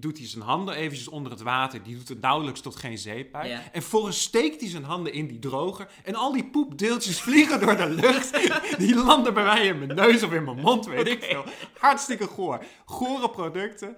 doet 0.00 0.18
hij 0.18 0.26
zijn 0.26 0.44
handen 0.44 0.74
eventjes 0.74 1.08
onder 1.08 1.32
het 1.32 1.42
water. 1.42 1.82
Die 1.82 1.96
doet 1.96 2.08
het 2.08 2.20
nauwelijks 2.20 2.60
tot 2.60 2.76
geen 2.76 2.98
zeepijn. 2.98 3.48
Ja. 3.48 3.62
En 3.72 3.80
vervolgens 3.80 4.20
steekt 4.20 4.60
hij 4.60 4.70
zijn 4.70 4.84
handen 4.84 5.12
in 5.12 5.26
die 5.26 5.38
droger. 5.38 5.88
En 6.04 6.14
al 6.14 6.32
die 6.32 6.50
poepdeeltjes 6.50 7.20
vliegen 7.26 7.60
door 7.60 7.76
de 7.76 7.90
lucht. 7.90 8.38
Die 8.78 8.94
landen 8.94 9.34
bij 9.34 9.44
mij 9.44 9.66
in 9.66 9.78
mijn 9.78 9.94
neus 9.94 10.22
of 10.22 10.32
in 10.32 10.44
mijn 10.44 10.60
mond, 10.60 10.86
weet 10.86 11.08
ik 11.08 11.22
veel. 11.22 11.44
Hartstikke 11.78 12.26
goor. 12.26 12.64
Gore 12.84 13.30
producten. 13.30 13.96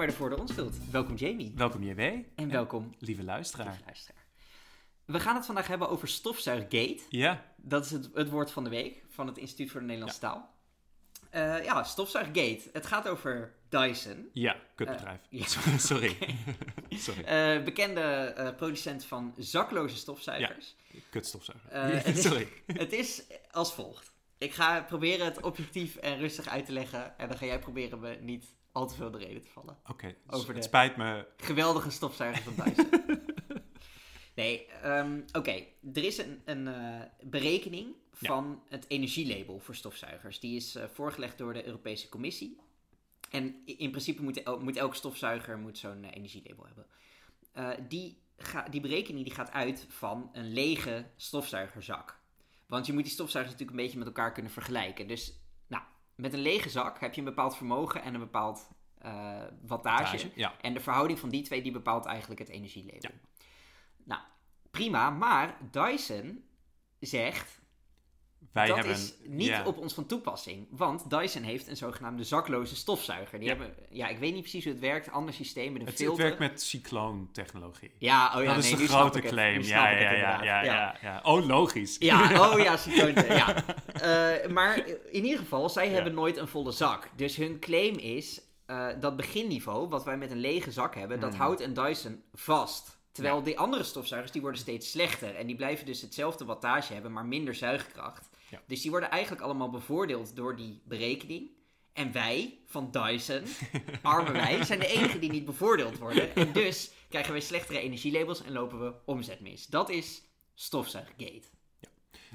Bij 0.00 0.08
de 0.08 0.14
Voor 0.14 0.30
de 0.30 0.38
Onschuld. 0.38 0.76
Welkom 0.90 1.14
Jamie. 1.16 1.52
Welkom 1.56 1.82
JW. 1.82 2.00
En 2.34 2.50
welkom, 2.50 2.94
Lieve 2.98 3.24
luisteraar. 3.24 3.66
lieve 3.66 3.82
luisteraar. 3.84 4.24
We 5.04 5.20
gaan 5.20 5.34
het 5.36 5.46
vandaag 5.46 5.66
hebben 5.66 5.88
over 5.88 6.08
stofzuiggate. 6.08 7.00
Ja, 7.08 7.44
Dat 7.56 7.84
is 7.84 7.90
het, 7.90 8.10
het 8.14 8.28
woord 8.30 8.50
van 8.50 8.64
de 8.64 8.70
week 8.70 9.04
van 9.08 9.26
het 9.26 9.38
Instituut 9.38 9.70
voor 9.70 9.80
de 9.80 9.86
Nederlandse 9.86 10.20
Taal. 10.20 10.54
Eh, 11.30 11.64
ja, 11.64 11.84
stofzuiggate. 11.84 12.60
Het 12.72 12.86
gaat 12.86 13.08
over 13.08 13.54
Dyson. 13.68 14.28
ja, 14.32 14.56
kutbedrijf. 14.74 15.20
Eh, 15.30 15.40
ja. 15.40 15.46
Sorry. 15.78 16.16
Sorry. 16.88 17.22
Eh, 17.22 17.64
bekende 17.64 18.54
producent 18.56 19.04
van 19.04 19.34
zakloze 19.36 19.96
stofzuigers. 19.96 20.76
Is- 22.04 22.22
Sorry. 22.22 22.48
Het 22.66 22.92
is 22.92 23.22
als 23.50 23.74
volgt. 23.74 24.12
Ik 24.38 24.52
ga 24.54 24.82
proberen 24.82 25.24
het 25.26 25.42
objectief 25.42 25.96
en 25.96 26.18
rustig 26.18 26.48
uit 26.48 26.66
te 26.66 26.72
leggen. 26.72 27.18
En 27.18 27.28
dan 27.28 27.38
ga 27.38 27.46
jij 27.46 27.58
proberen 27.58 28.00
me 28.00 28.18
niet 28.20 28.58
al 28.72 28.88
te 28.88 28.94
veel 28.94 29.10
de 29.10 29.18
reden 29.18 29.42
te 29.42 29.48
vallen. 29.48 29.78
Oké, 29.86 30.14
Over 30.26 30.54
het 30.54 30.64
spijt 30.64 30.96
me. 30.96 31.26
Geweldige 31.36 31.90
stofzuiger 31.90 32.52
van 32.52 32.54
Dyson. 32.64 32.88
nee, 34.34 34.66
ehm, 34.66 35.20
oké. 35.32 35.64
Er 35.94 36.04
is 36.04 36.18
een, 36.18 36.42
een 36.44 36.68
eh, 36.68 37.00
berekening 37.22 37.94
van 38.12 38.62
het 38.68 38.84
energielabel 38.88 39.58
voor 39.60 39.74
stofzuigers. 39.74 40.40
Die 40.40 40.56
is 40.56 40.74
eh, 40.74 40.84
voorgelegd 40.92 41.38
door 41.38 41.52
de 41.52 41.66
Europese 41.66 42.08
Commissie. 42.08 42.58
En 43.30 43.62
in 43.64 43.90
principe 43.90 44.22
moet, 44.22 44.42
el- 44.42 44.60
moet 44.60 44.76
elke 44.76 44.96
stofzuiger 44.96 45.58
moet 45.58 45.78
zo'n 45.78 46.04
eh, 46.04 46.10
energielabel 46.16 46.66
hebben. 46.66 46.86
Die, 47.88 48.18
die 48.70 48.80
berekening 48.80 49.24
die 49.24 49.34
gaat 49.34 49.50
uit 49.50 49.86
van 49.88 50.30
een 50.32 50.52
lege 50.52 51.06
stofzuigerzak. 51.16 52.18
Want 52.66 52.86
je 52.86 52.92
moet 52.92 53.02
die 53.02 53.12
stofzuigers 53.12 53.52
natuurlijk 53.54 53.78
een 53.78 53.84
beetje 53.84 53.98
met 53.98 54.06
elkaar 54.08 54.32
kunnen 54.32 54.52
vergelijken. 54.52 55.06
Dus 55.08 55.32
met 56.20 56.32
een 56.32 56.40
lege 56.40 56.68
zak 56.68 57.00
heb 57.00 57.14
je 57.14 57.18
een 57.18 57.26
bepaald 57.26 57.56
vermogen 57.56 58.02
en 58.02 58.14
een 58.14 58.20
bepaald 58.20 58.68
eh, 58.98 59.42
wattage. 59.66 60.16
Tage, 60.16 60.30
Ja. 60.34 60.54
En 60.60 60.74
de 60.74 60.80
verhouding 60.80 61.18
van 61.18 61.28
die 61.28 61.42
twee 61.42 61.62
die 61.62 61.72
bepaalt 61.72 62.06
eigenlijk 62.06 62.40
het 62.40 62.48
energielabel. 62.48 63.10
Nou, 64.04 64.20
prima. 64.70 65.10
Maar 65.10 65.56
Dyson 65.70 66.44
zegt 66.98 67.59
Wij 68.52 68.66
dat 68.66 68.76
hebben. 68.76 68.94
is 68.94 69.14
niet 69.26 69.60
op 69.64 69.78
ons 69.78 69.94
van 69.94 70.06
toepassing. 70.06 70.66
Want 70.70 71.10
Dyson 71.10 71.42
heeft 71.42 71.68
een 71.68 71.76
zogenaamde 71.76 72.24
zakloze 72.24 72.76
stofzuiger. 72.76 73.38
Die 73.38 73.48
Ja. 73.48 73.56
hebben, 73.56 73.74
ja, 73.90 74.08
ik 74.08 74.18
weet 74.18 74.32
niet 74.32 74.40
precies 74.40 74.64
hoe 74.64 74.72
het 74.72 74.82
werkt. 74.82 75.10
Ander 75.10 75.34
systeem 75.34 75.72
met 75.72 75.80
een 75.80 75.86
Het, 75.86 75.96
het 75.98 76.06
filter. 76.06 76.24
werkt 76.24 76.38
met 76.38 76.62
cycloontechnologie. 76.62 77.90
Ja, 77.98 78.32
oh 78.36 78.42
ja, 78.42 78.54
dat 78.54 78.64
is 78.64 78.70
nee, 78.70 78.80
de 78.80 78.86
snap 78.86 79.00
grote 79.00 79.18
het. 79.18 79.26
claim. 79.28 79.62
Ja, 79.62 79.90
ja, 79.90 79.96
het 80.08 80.18
ja, 80.18 80.42
ja, 80.42 80.62
ja, 80.64 80.96
ja. 81.02 81.20
Oh, 81.22 81.46
logisch. 81.46 81.96
Ja, 81.98 82.30
oh 82.52 82.58
ja, 82.58 82.76
cycloon. 82.76 83.12
ja. 83.26 83.64
Eh, 83.92 84.50
maar 84.50 84.86
in 85.10 85.24
ieder 85.24 85.38
geval, 85.38 85.68
zij 85.68 85.88
hebben 85.88 86.14
nooit 86.14 86.36
een 86.36 86.48
volle 86.48 86.72
zak. 86.72 87.08
Dus 87.16 87.36
hun 87.36 87.58
claim 87.58 87.94
is, 87.96 88.40
eh, 88.66 88.86
dat 89.00 89.16
beginniveau, 89.16 89.88
wat 89.88 90.04
wij 90.04 90.16
met 90.16 90.30
een 90.30 90.40
lege 90.40 90.70
zak 90.70 90.94
hebben, 90.94 91.20
dat 91.20 91.30
Hmm. 91.30 91.40
houdt 91.40 91.60
een 91.60 91.74
Dyson 91.74 92.22
vast. 92.34 92.98
Terwijl 93.12 93.42
die 93.42 93.58
andere 93.58 93.82
stofzuigers, 93.82 94.32
die 94.32 94.40
worden 94.42 94.60
steeds 94.60 94.90
slechter. 94.90 95.34
En 95.34 95.46
die 95.46 95.56
blijven 95.56 95.86
dus 95.86 96.00
hetzelfde 96.02 96.44
wattage 96.44 96.92
hebben, 96.92 97.12
maar 97.12 97.24
minder 97.26 97.54
zuigkracht. 97.54 98.28
Ja. 98.50 98.62
Dus 98.66 98.80
die 98.82 98.90
worden 98.90 99.10
eigenlijk 99.10 99.42
allemaal 99.42 99.70
bevoordeeld 99.70 100.36
door 100.36 100.56
die 100.56 100.80
berekening. 100.84 101.50
En 101.92 102.12
wij, 102.12 102.58
van 102.66 102.90
Dyson, 102.90 103.42
arme 104.02 104.32
wij, 104.32 104.64
zijn 104.64 104.78
de 104.78 104.86
enigen 104.86 105.20
die 105.20 105.30
niet 105.30 105.44
bevoordeeld 105.44 105.98
worden. 105.98 106.34
En 106.34 106.52
dus 106.52 106.90
krijgen 107.08 107.32
wij 107.32 107.40
slechtere 107.40 107.80
energielabels 107.80 108.42
en 108.42 108.52
lopen 108.52 108.80
we 108.80 108.94
omzet 109.04 109.70
Dat 109.70 109.90
is 109.90 110.22
stofzuiggate. 110.54 111.48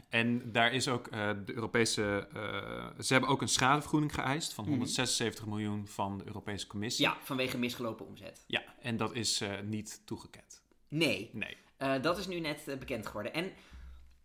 En 0.09 0.51
daar 0.51 0.73
is 0.73 0.87
ook 0.87 1.07
eh, 1.07 1.29
de 1.45 1.53
Europese. 1.53 2.27
eh, 2.33 3.03
ze 3.03 3.11
hebben 3.13 3.29
ook 3.29 3.41
een 3.41 3.47
schadevergoeding 3.47 4.13
geëist 4.13 4.53
van 4.53 4.65
176 4.67 5.45
miljoen 5.45 5.87
van 5.87 6.17
de 6.17 6.25
Europese 6.25 6.67
Commissie. 6.67 7.05
Ja, 7.05 7.17
vanwege 7.23 7.57
misgelopen 7.57 8.05
omzet. 8.05 8.43
Ja, 8.47 8.63
en 8.81 8.97
dat 8.97 9.15
is 9.15 9.41
eh, 9.41 9.59
niet 9.63 10.01
toegekend. 10.05 10.63
Nee, 10.87 11.29
Nee. 11.33 11.57
dat 12.01 12.17
is 12.17 12.27
nu 12.27 12.39
net 12.39 12.75
bekend 12.79 13.05
geworden. 13.05 13.33
En 13.33 13.51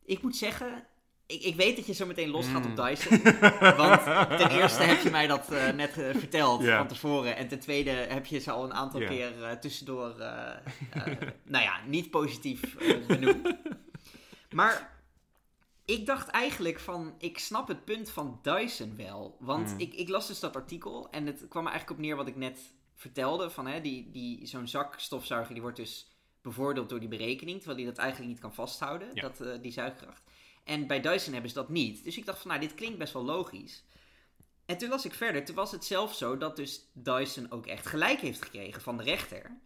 ik 0.04 0.22
moet 0.22 0.36
zeggen, 0.36 0.86
ik, 1.30 1.42
ik 1.42 1.54
weet 1.56 1.76
dat 1.76 1.86
je 1.86 1.92
zo 1.92 2.06
meteen 2.06 2.28
losgaat 2.30 2.64
Mm. 2.64 2.70
op 2.70 2.76
Dyson. 2.76 3.22
want 3.76 4.02
ten 4.38 4.50
eerste 4.60 4.82
heb 4.82 5.00
je 5.02 5.10
mij 5.10 5.26
dat 5.26 5.52
eh, 5.52 5.68
net 5.72 5.98
eh, 5.98 6.10
verteld 6.16 6.64
van 6.64 6.86
tevoren. 6.88 7.36
En 7.36 7.48
ten 7.48 7.60
tweede 7.60 7.90
heb 7.90 8.26
je 8.26 8.38
ze 8.38 8.50
al 8.50 8.64
een 8.64 8.74
aantal 8.74 9.00
keer 9.00 9.42
eh, 9.44 9.50
tussendoor, 9.52 10.14
nou 11.44 11.64
ja, 11.64 11.80
niet 11.86 12.10
positief 12.10 12.76
benoemd. 13.06 13.56
Maar 14.50 14.98
ik 15.84 16.06
dacht 16.06 16.28
eigenlijk 16.28 16.80
van, 16.80 17.14
ik 17.18 17.38
snap 17.38 17.68
het 17.68 17.84
punt 17.84 18.10
van 18.10 18.38
Dyson 18.42 18.96
wel. 18.96 19.36
Want 19.40 19.72
Mm. 19.72 19.78
ik, 19.78 19.94
ik 19.94 20.08
las 20.08 20.26
dus 20.26 20.40
dat 20.40 20.56
artikel 20.56 21.08
en 21.10 21.26
het 21.26 21.46
kwam 21.48 21.64
er 21.64 21.70
eigenlijk 21.70 22.00
op 22.00 22.06
neer 22.06 22.16
wat 22.16 22.26
ik 22.28 22.36
net 22.36 22.58
vertelde. 22.94 23.50
Van, 23.50 23.66
hè, 23.66 23.80
die, 23.80 24.10
die, 24.10 24.46
zo'n 24.46 24.68
zak 24.68 24.94
stofzuiger 25.00 25.52
die 25.52 25.62
wordt 25.62 25.76
dus 25.76 26.08
bevoordeeld 26.42 26.88
door 26.88 27.00
die 27.00 27.08
berekening, 27.08 27.56
terwijl 27.58 27.78
die 27.78 27.86
dat 27.88 27.98
eigenlijk 27.98 28.30
niet 28.30 28.40
kan 28.40 28.54
vasthouden, 28.54 29.08
Ja. 29.14 29.22
dat, 29.36 29.62
die 29.62 29.72
zuigkracht. 29.72 30.22
En 30.64 30.86
bij 30.86 31.00
Dyson 31.00 31.32
hebben 31.32 31.50
ze 31.50 31.56
dat 31.56 31.68
niet. 31.68 32.04
Dus 32.04 32.16
ik 32.18 32.26
dacht 32.26 32.38
van, 32.40 32.48
nou, 32.48 32.60
dit 32.60 32.74
klinkt 32.74 32.98
best 32.98 33.12
wel 33.12 33.24
logisch. 33.24 33.84
En 34.66 34.78
toen 34.78 34.88
las 34.88 35.04
ik 35.04 35.14
verder, 35.14 35.44
toen 35.44 35.54
was 35.54 35.72
het 35.72 35.84
zelfs 35.84 36.18
zo 36.18 36.36
dat 36.36 36.56
dus 36.56 36.90
Dyson 36.92 37.50
ook 37.50 37.66
echt 37.66 37.86
gelijk 37.86 38.20
heeft 38.20 38.42
gekregen 38.42 38.82
van 38.82 38.96
de 38.96 39.02
rechter. 39.02 39.58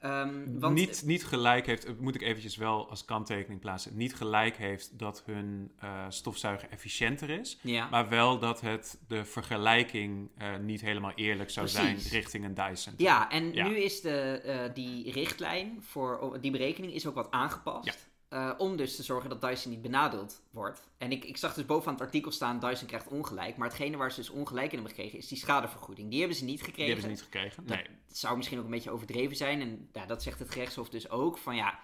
Ehm, 0.00 0.58
want, 0.58 0.74
niet, 0.74 1.02
niet 1.04 1.24
gelijk 1.26 1.66
heeft, 1.66 1.98
moet 1.98 2.14
ik 2.14 2.22
eventjes 2.22 2.56
wel 2.56 2.90
als 2.90 3.04
kanttekening 3.04 3.60
plaatsen, 3.60 3.96
niet 3.96 4.14
gelijk 4.14 4.56
heeft 4.56 4.98
dat 4.98 5.22
hun 5.26 5.72
eh, 5.78 6.06
stofzuiger 6.08 6.68
efficiënter 6.70 7.30
is. 7.30 7.58
Ja. 7.62 7.88
Maar 7.88 8.08
wel 8.08 8.38
dat 8.38 8.60
het 8.60 8.98
de 9.08 9.24
vergelijking 9.24 10.30
eh, 10.36 10.56
niet 10.56 10.80
helemaal 10.80 11.12
eerlijk 11.14 11.50
zou 11.50 11.66
Precies. 11.70 12.02
zijn 12.02 12.12
richting 12.20 12.44
een 12.44 12.54
Dyson. 12.54 12.94
Ja, 12.96 13.30
en 13.30 13.52
Ja. 13.52 13.68
nu 13.68 13.76
is 13.76 14.00
de, 14.00 14.10
eh, 14.40 14.74
die 14.74 15.12
richtlijn 15.12 15.78
voor 15.82 16.38
die 16.40 16.50
berekening 16.50 16.92
is 16.94 17.06
ook 17.06 17.14
wat 17.14 17.30
aangepast. 17.30 17.86
Ja. 17.86 17.94
Eh, 18.30 18.50
om 18.58 18.76
dus 18.76 18.96
te 18.96 19.02
zorgen 19.02 19.30
dat 19.30 19.40
Dyson 19.40 19.70
niet 19.70 19.82
benadeeld 19.82 20.42
wordt. 20.50 20.88
En 20.98 21.12
ik, 21.12 21.24
ik 21.24 21.36
zag 21.36 21.54
dus 21.54 21.66
bovenaan 21.66 21.94
het 21.94 22.02
artikel 22.02 22.30
staan: 22.32 22.58
Dyson 22.60 22.86
krijgt 22.86 23.08
ongelijk. 23.08 23.56
Maar 23.56 23.68
hetgene 23.68 23.96
waar 23.96 24.10
ze 24.12 24.20
dus 24.20 24.30
ongelijk 24.30 24.66
in 24.66 24.72
hebben 24.72 24.90
gekregen 24.90 25.18
is 25.18 25.28
die 25.28 25.38
schadevergoeding. 25.38 26.10
Die 26.10 26.18
hebben 26.18 26.36
ze 26.36 26.44
niet 26.44 26.62
gekregen. 26.62 26.84
Die 26.84 27.02
hebben 27.02 27.04
ze 27.04 27.24
niet 27.24 27.32
gekregen. 27.32 27.66
Dat 27.66 27.76
Nee. 27.76 27.86
zou 28.06 28.36
misschien 28.36 28.58
ook 28.58 28.64
een 28.64 28.70
beetje 28.70 28.90
overdreven 28.90 29.36
zijn. 29.36 29.60
En 29.60 29.88
ja, 29.92 30.06
dat 30.06 30.22
zegt 30.22 30.38
het 30.38 30.50
gerechtshof 30.50 30.88
dus 30.88 31.10
ook. 31.10 31.38
Van 31.38 31.56
ja, 31.56 31.78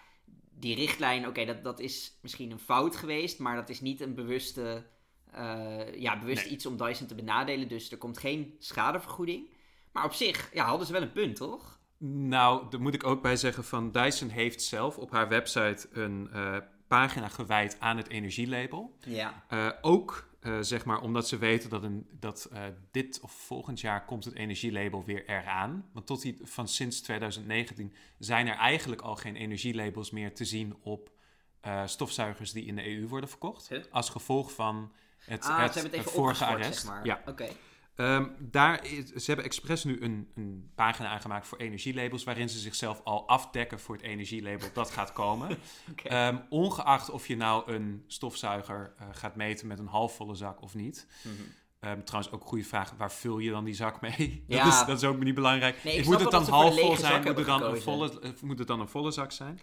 die 0.59 0.75
richtlijn, 0.75 1.27
oké, 1.27 1.45
dat, 1.45 1.65
dat 1.65 1.81
is 1.81 2.19
misschien 2.21 2.51
een 2.51 2.59
fout 2.59 2.97
geweest. 2.97 3.39
Maar 3.39 3.57
dat 3.57 3.69
is 3.69 3.81
niet 3.81 4.01
een 4.01 4.15
bewuste, 4.15 4.87
eh, 5.31 5.95
ja, 6.01 6.19
bewust 6.19 6.45
Nee. 6.45 6.53
iets 6.53 6.67
om 6.67 6.77
Dyson 6.77 7.07
te 7.07 7.15
benadelen. 7.15 7.69
Dus 7.69 7.91
er 7.91 7.99
komt 7.99 8.19
geen 8.19 8.55
schadevergoeding. 8.59 9.49
Maar 9.93 10.05
op 10.05 10.13
zich, 10.13 10.55
ja, 10.55 10.65
hadden 10.67 10.87
ze 10.87 10.93
wel 10.93 11.03
een 11.03 11.13
punt, 11.13 11.37
toch? 11.37 11.81
Nou, 11.99 12.71
daar 12.71 12.81
moet 12.81 12.95
ik 12.95 13.07
ook 13.07 13.23
bij 13.23 13.37
zeggen 13.37 13.65
van 13.65 13.93
Dyson 13.93 14.29
heeft 14.29 14.62
zelf 14.62 14.99
op 14.99 15.11
haar 15.11 15.29
website 15.29 15.89
een 15.93 16.29
eh, 16.33 16.57
pagina 16.89 17.29
gewijd 17.29 17.81
aan 17.81 17.97
het 17.97 18.09
energielabel. 18.09 18.97
Ja. 19.01 19.45
Eh, 19.49 19.71
ook 19.81 20.29
eh, 20.41 20.59
zeg 20.61 20.84
maar 20.84 21.01
omdat 21.01 21.29
ze 21.29 21.39
weten 21.39 21.71
dat, 21.71 21.83
een, 21.83 22.07
dat 22.12 22.51
dit 22.91 23.21
of 23.21 23.33
volgend 23.33 23.81
jaar 23.81 24.05
komt 24.05 24.25
het 24.25 24.34
energielabel 24.34 25.05
weer 25.05 25.29
eraan. 25.29 25.89
Want 25.93 26.07
tot 26.07 26.23
die, 26.23 26.39
van 26.43 26.69
sinds 26.69 27.01
2019 27.01 27.95
zijn 28.19 28.47
er 28.47 28.57
eigenlijk 28.57 29.01
al 29.01 29.16
geen 29.16 29.37
energielabels 29.37 30.10
meer 30.10 30.34
te 30.34 30.45
zien 30.45 30.77
op 30.83 31.10
stofzuigers 31.87 32.53
die 32.53 32.65
in 32.65 32.77
de 32.77 32.97
EU 32.97 33.09
worden 33.09 33.28
verkocht. 33.28 33.69
Huh? 33.69 33.84
Als 33.91 34.10
gevolg 34.10 34.53
van 34.53 34.92
het, 35.19 35.45
Ah, 35.45 35.63
het, 35.63 35.72
ze 35.72 35.78
hebben 35.78 35.99
het 35.99 36.10
vorige 36.10 36.45
arrest. 36.45 36.81
zeg 36.81 36.91
maar. 36.91 37.04
Ja. 37.04 37.22
Oké. 37.27 37.49
Ehm, 37.97 38.27
daar 38.39 38.87
is, 38.87 39.10
ze 39.10 39.25
hebben 39.27 39.45
expres 39.45 39.84
nu 39.84 40.03
een, 40.03 40.28
een 40.34 40.71
pagina 40.75 41.09
aangemaakt 41.09 41.47
voor 41.47 41.59
energielabels, 41.59 42.25
waarin 42.25 42.48
ze 42.48 42.59
zichzelf 42.59 43.01
al 43.04 43.28
afdekken 43.28 43.81
voor 43.81 43.95
het 43.95 44.04
energielabel 44.04 44.69
dat 44.72 44.91
gaat 44.91 45.13
komen. 45.13 45.59
Ehm, 46.04 46.37
ongeacht 46.48 47.10
of 47.10 47.27
je 47.27 47.37
nou 47.37 47.72
een 47.72 48.04
stofzuiger 48.07 48.95
eh, 48.98 49.07
gaat 49.13 49.37
meten 49.37 49.66
met 49.66 49.78
een 49.78 49.87
halfvolle 49.87 50.34
zak 50.34 50.63
of 50.63 50.75
niet. 50.75 51.07
Mhm. 51.22 51.34
Ehm, 51.81 52.03
trouwens, 52.03 52.33
ook 52.33 52.41
een 52.41 52.48
goede 52.48 52.65
vraag, 52.65 52.95
waar 52.97 53.13
vul 53.13 53.39
je 53.39 53.51
dan 53.51 53.65
die 53.65 53.75
zak 53.75 54.01
mee? 54.01 54.45
Ja. 54.47 54.65
Dat, 54.65 54.72
is, 54.72 54.87
dat 54.87 54.97
is 54.97 55.04
ook 55.04 55.22
niet 55.22 55.34
belangrijk. 55.34 55.84
Nee, 55.84 56.04
moet 56.04 56.21
het 56.21 56.31
dan 56.31 56.45
halfvol 56.45 56.97
zijn? 56.97 57.22
Moet 57.22 57.37
het, 57.37 57.47
dan 57.47 57.63
een 57.63 57.83
volle, 57.83 58.21
eh, 58.21 58.31
moet 58.42 58.59
het 58.59 58.69
dan 58.69 58.81
een 58.81 58.89
volle 58.89 59.10
zak 59.10 59.33
zijn? 59.33 59.60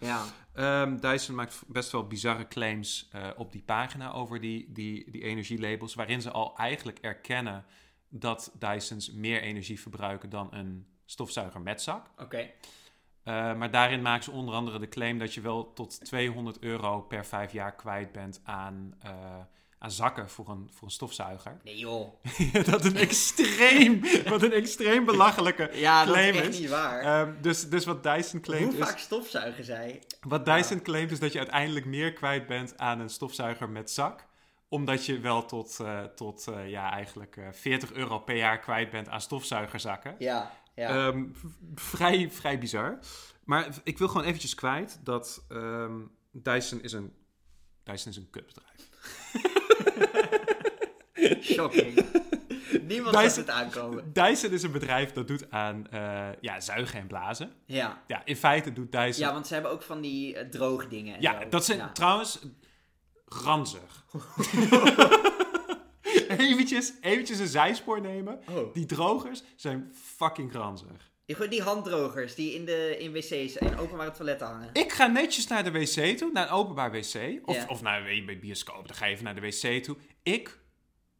Ja. 0.54 0.86
Dyson 0.86 1.34
maakt 1.34 1.62
best 1.66 1.90
wel 1.92 2.06
bizarre 2.06 2.48
claims 2.48 3.08
eh, 3.12 3.28
op 3.36 3.52
die 3.52 3.62
pagina 3.62 4.12
over 4.12 4.40
die, 4.40 4.72
die, 4.72 5.10
die 5.10 5.22
energielabels, 5.22 5.94
waarin 5.94 6.22
ze 6.22 6.30
al 6.30 6.56
eigenlijk 6.56 6.98
erkennen 6.98 7.64
dat 8.16 8.52
Dysons 8.58 9.12
meer 9.12 9.42
energie 9.42 9.80
verbruiken 9.80 10.30
dan 10.30 10.48
een 10.50 10.86
stofzuiger 11.04 11.60
met 11.60 11.82
zak. 11.82 12.06
Oké. 12.18 12.50
Eh, 13.22 13.54
maar 13.54 13.70
daarin 13.70 14.02
maken 14.02 14.24
ze 14.24 14.30
onder 14.30 14.54
andere 14.54 14.78
de 14.78 14.88
claim 14.88 15.18
dat 15.18 15.34
je 15.34 15.40
wel 15.40 15.72
tot 15.72 16.04
200 16.04 16.58
euro 16.58 17.00
per 17.00 17.26
vijf 17.26 17.52
jaar 17.52 17.74
kwijt 17.74 18.12
bent 18.12 18.40
aan, 18.44 18.94
eh, 19.02 19.10
aan 19.78 19.90
zakken 19.90 20.28
voor 20.30 20.48
een, 20.48 20.70
voor 20.72 20.86
een 20.86 20.94
stofzuiger. 20.94 21.60
Nee 21.64 21.78
joh. 21.78 22.14
dat 22.70 22.84
een 22.84 22.96
extreem, 22.96 24.00
wat 24.28 24.42
een 24.42 24.52
extreem 24.52 25.04
belachelijke 25.04 25.70
Ja, 25.72 26.04
dat 26.04 26.14
claim 26.14 26.34
is 26.34 26.40
echt 26.40 26.48
is. 26.48 26.58
niet 26.58 26.70
waar. 26.70 27.00
Ehm, 27.00 27.42
dus, 27.42 27.68
dus 27.68 27.84
wat 27.84 28.02
Dyson 28.02 28.40
claimt 28.40 28.72
Hoe 28.72 28.82
is... 28.82 28.88
vaak 28.88 28.98
stofzuigen 28.98 29.64
zij? 29.64 30.02
Wat 30.20 30.44
Dyson 30.44 30.82
claimt 30.82 31.10
is 31.10 31.20
dat 31.20 31.32
je 31.32 31.38
uiteindelijk 31.38 31.86
meer 31.86 32.12
kwijt 32.12 32.46
bent 32.46 32.78
aan 32.78 33.00
een 33.00 33.10
stofzuiger 33.10 33.68
met 33.68 33.90
zak. 33.90 34.26
Omdat 34.74 35.06
je 35.06 35.20
wel 35.20 35.44
tot, 35.46 35.80
eh, 35.80 36.02
tot 36.04 36.46
eh, 36.48 36.70
ja, 36.70 36.90
eigenlijk 36.92 37.36
eh 37.36 37.48
40 37.52 37.92
euro 37.92 38.18
per 38.18 38.36
jaar 38.36 38.58
kwijt 38.58 38.90
bent 38.90 39.08
aan 39.08 39.20
stofzuigerzakken. 39.20 40.14
Ja, 40.18 40.50
ja. 40.74 40.88
Ehm, 40.88 41.24
vrij, 41.74 42.30
vrij 42.30 42.58
bizar. 42.58 42.98
Maar 43.44 43.68
ik 43.84 43.98
wil 43.98 44.08
gewoon 44.08 44.26
eventjes 44.26 44.54
kwijt 44.54 45.00
dat 45.04 45.44
ehm, 45.48 46.00
Dyson 46.32 46.82
is 46.82 46.92
een... 46.92 47.12
Dyson 47.84 48.10
is 48.10 48.16
een 48.16 48.30
kutbedrijf. 48.30 48.88
Shocking. 51.54 52.06
Niemand 52.82 53.16
Dyson- 53.16 53.40
het 53.42 53.50
aankomen. 53.50 54.12
Dyson 54.12 54.50
is 54.52 54.62
een 54.62 54.72
bedrijf 54.72 55.12
dat 55.12 55.28
doet 55.28 55.50
aan 55.50 55.86
eh, 55.90 56.28
ja, 56.40 56.60
zuigen 56.60 57.00
en 57.00 57.06
blazen. 57.06 57.52
Ja. 57.66 58.02
Ja, 58.06 58.22
in 58.24 58.36
feite 58.36 58.72
doet 58.72 58.92
Dyson... 58.92 59.26
ja, 59.26 59.32
want 59.32 59.46
ze 59.46 59.54
hebben 59.54 59.72
ook 59.72 59.82
van 59.82 60.00
die 60.00 60.36
eh, 60.36 60.48
droge 60.48 60.88
dingen 60.88 61.14
en 61.14 61.20
Ja, 61.20 61.40
zo. 61.42 61.48
dat 61.48 61.64
zijn 61.64 61.78
Ja. 61.78 61.92
trouwens 61.92 62.38
ranzig. 63.42 64.04
eventjes, 66.38 66.92
eventjes 67.00 67.38
een 67.38 67.46
zijspoor 67.46 68.00
nemen. 68.00 68.40
Oh. 68.50 68.74
Die 68.74 68.86
drogers 68.86 69.42
zijn 69.56 69.92
fucking 70.16 70.52
ranzig. 70.52 71.12
Ik 71.26 71.36
gooi 71.36 71.48
die 71.48 71.62
handdrogers 71.62 72.34
die 72.34 72.54
in, 72.54 72.64
de, 72.64 72.96
in 72.98 73.12
wc's 73.12 73.56
en 73.56 73.78
openbare 73.78 74.10
toiletten 74.10 74.46
hangen. 74.46 74.70
Ik 74.72 74.92
ga 74.92 75.06
netjes 75.06 75.46
naar 75.46 75.64
de 75.64 75.70
wc 75.70 76.16
toe, 76.16 76.30
naar 76.32 76.46
een 76.46 76.52
openbaar 76.52 76.90
wc. 76.90 77.40
Of, 77.44 77.56
Ja. 77.56 77.66
of 77.68 77.82
naar 77.82 78.06
een 78.08 78.38
bioscoop, 78.40 78.86
dan 78.86 78.96
ga 78.96 79.04
je 79.06 79.12
even 79.12 79.24
naar 79.24 79.34
de 79.34 79.40
wc 79.40 79.82
toe. 79.82 79.96
Ik 80.22 80.58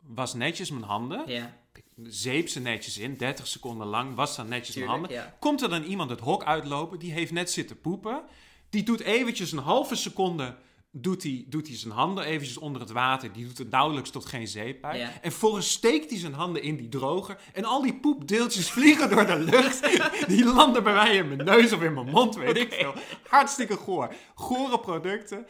was 0.01 0.35
netjes 0.35 0.71
mijn 0.71 0.85
handen, 0.85 1.23
Ja, 1.27 1.57
zeep 2.03 2.49
ze 2.49 2.61
netjes 2.61 2.99
in, 2.99 3.17
30 3.17 3.47
seconden 3.47 3.87
lang, 3.87 4.15
was 4.15 4.37
dan 4.37 4.49
netjes 4.49 4.75
tuurlijk. 4.75 5.01
mijn 5.01 5.11
handen. 5.13 5.31
Ja. 5.31 5.37
Komt 5.41 5.63
er 5.63 5.69
dan 5.69 5.83
iemand 5.83 6.11
het 6.11 6.21
hok 6.21 6.45
uitlopen, 6.45 6.99
die 6.99 7.13
heeft 7.13 7.33
net 7.33 7.51
zitten 7.51 7.81
poepen. 7.81 8.23
Die 8.71 8.83
doet 8.83 9.01
eventjes 9.01 9.53
een 9.53 9.59
halve 9.59 9.95
seconde, 9.95 10.55
doet 10.97 11.23
hij 11.23 11.45
doet 11.49 11.67
hij 11.69 11.77
zijn 11.77 11.93
handen 11.93 12.25
eventjes 12.25 12.59
onder 12.59 12.81
het 12.81 12.91
water. 12.91 13.33
Die 13.33 13.47
doet 13.47 13.59
het 13.59 13.71
nauwelijks 13.71 14.11
tot 14.11 14.27
geen 14.27 14.49
zeep. 14.49 14.83
Ja. 14.83 14.93
En 14.93 15.31
vervolgens 15.31 15.71
steekt 15.71 16.11
hij 16.11 16.19
zijn 16.19 16.33
handen 16.35 16.63
in 16.63 16.77
die 16.77 16.89
droger. 16.89 17.39
En 17.53 17.65
al 17.65 17.83
die 17.83 17.95
poepdeeltjes 17.95 18.71
vliegen 18.77 19.11
door 19.11 19.27
de 19.27 19.39
lucht. 19.39 19.81
Die 20.29 20.45
landen 20.45 20.83
bij 20.85 20.95
mij 20.95 21.17
in 21.17 21.29
mijn 21.29 21.45
neus 21.45 21.73
of 21.73 21.83
in 21.83 21.95
mijn 21.95 22.11
mond, 22.11 22.35
weet 22.37 22.57
ik 22.57 22.73
veel. 22.73 22.95
Hartstikke 23.29 23.77
goor. 23.77 24.15
Gore 24.35 24.81
producten. 24.81 25.47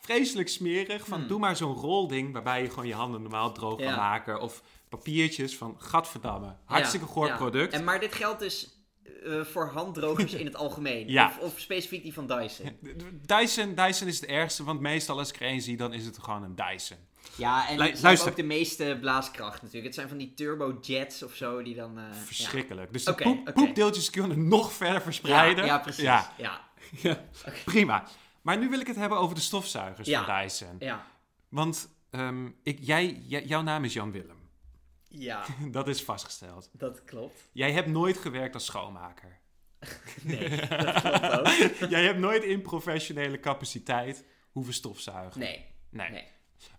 Vreselijk 0.00 0.48
smerig. 0.48 1.06
Van 1.06 1.26
doe 1.26 1.38
maar 1.38 1.56
zo'n 1.56 1.74
rolding 1.74 2.32
waarbij 2.32 2.62
je 2.62 2.68
gewoon 2.70 2.86
je 2.86 2.94
handen 2.94 3.22
normaal 3.22 3.52
droog 3.52 3.76
kan 3.76 3.86
Hmm. 3.86 3.96
Maken. 3.96 4.40
Of 4.40 4.62
papiertjes 4.88 5.56
van 5.56 5.74
gadverdamme. 5.78 6.56
Hartstikke 6.64 7.06
Ja, 7.06 7.12
goor 7.12 7.26
ja. 7.26 7.36
product. 7.36 7.72
En, 7.72 7.84
maar 7.84 8.00
dit 8.00 8.14
geldt 8.14 8.40
dus 8.40 8.75
eh, 9.24 9.40
voor 9.40 9.66
handdrogers 9.68 10.32
in 10.32 10.46
het 10.46 10.56
algemeen. 10.64 11.08
Ja. 11.08 11.26
Of, 11.26 11.38
of 11.38 11.60
specifiek 11.60 12.02
die 12.02 12.12
van 12.12 12.26
Dyson. 12.26 12.76
Dyson, 13.26 13.74
Dyson 13.74 14.06
is 14.08 14.20
het 14.20 14.28
ergste, 14.28 14.64
want 14.64 14.80
meestal 14.80 15.18
als 15.18 15.28
ik 15.28 15.36
er 15.40 15.46
één 15.46 15.60
zie, 15.62 15.76
dan 15.76 15.92
is 15.92 16.04
het 16.06 16.18
gewoon 16.18 16.42
een 16.42 16.54
Dyson. 16.56 16.96
Ja, 17.36 17.68
en 17.68 17.78
Lu- 17.78 17.92
luister. 18.00 18.28
ook 18.30 18.36
de 18.36 18.42
meeste 18.42 18.96
blaaskracht 19.00 19.56
natuurlijk. 19.62 19.84
Het 19.84 19.94
zijn 19.94 20.08
van 20.08 20.18
die 20.18 20.34
turbojets 20.34 21.22
of 21.22 21.34
zo 21.34 21.62
die 21.62 21.74
dan... 21.74 21.98
eh, 21.98 22.04
Verschrikkelijk. 22.24 22.92
Dus 22.92 23.04
de 23.04 23.14
poep, 23.14 23.50
poepdeeltjes 23.54 24.10
kunnen 24.10 24.48
nog 24.48 24.72
verder 24.72 25.02
verspreiden. 25.02 25.64
Ja, 25.64 25.72
ja, 25.74 25.78
precies. 25.78 26.02
Ja, 26.02 26.30
prima. 27.64 28.04
Maar 28.42 28.58
nu 28.58 28.68
wil 28.68 28.80
ik 28.80 28.86
het 28.86 28.96
hebben 28.96 29.18
over 29.18 29.34
de 29.34 29.40
stofzuigers 29.40 30.10
van 30.10 30.24
Dyson. 30.42 30.76
ja. 30.78 31.06
Want 31.48 31.88
ehm, 32.10 32.46
ik, 32.62 32.78
jij- 32.80 33.22
jouw 33.26 33.62
naam 33.62 33.84
is 33.84 33.92
Jan 33.92 34.12
Willem. 34.12 34.45
Ja 35.18 35.44
Dat 35.70 35.88
is 35.88 36.02
vastgesteld. 36.02 36.70
dat 36.72 37.04
klopt. 37.04 37.48
Jij 37.52 37.72
hebt 37.72 37.88
nooit 37.88 38.16
gewerkt 38.18 38.54
als 38.54 38.64
schoonmaker. 38.64 39.38
Nee, 40.22 40.48
dat 40.48 41.00
klopt 41.00 41.82
ook. 41.82 41.90
jij 41.90 42.04
hebt 42.04 42.18
nooit 42.18 42.44
in 42.44 42.62
professionele 42.62 43.40
capaciteit 43.40 44.24
hoeven 44.50 44.74
stofzuigen. 44.74 45.40
Nee, 45.40 45.64
Nee. 45.90 46.10
nee. 46.10 46.24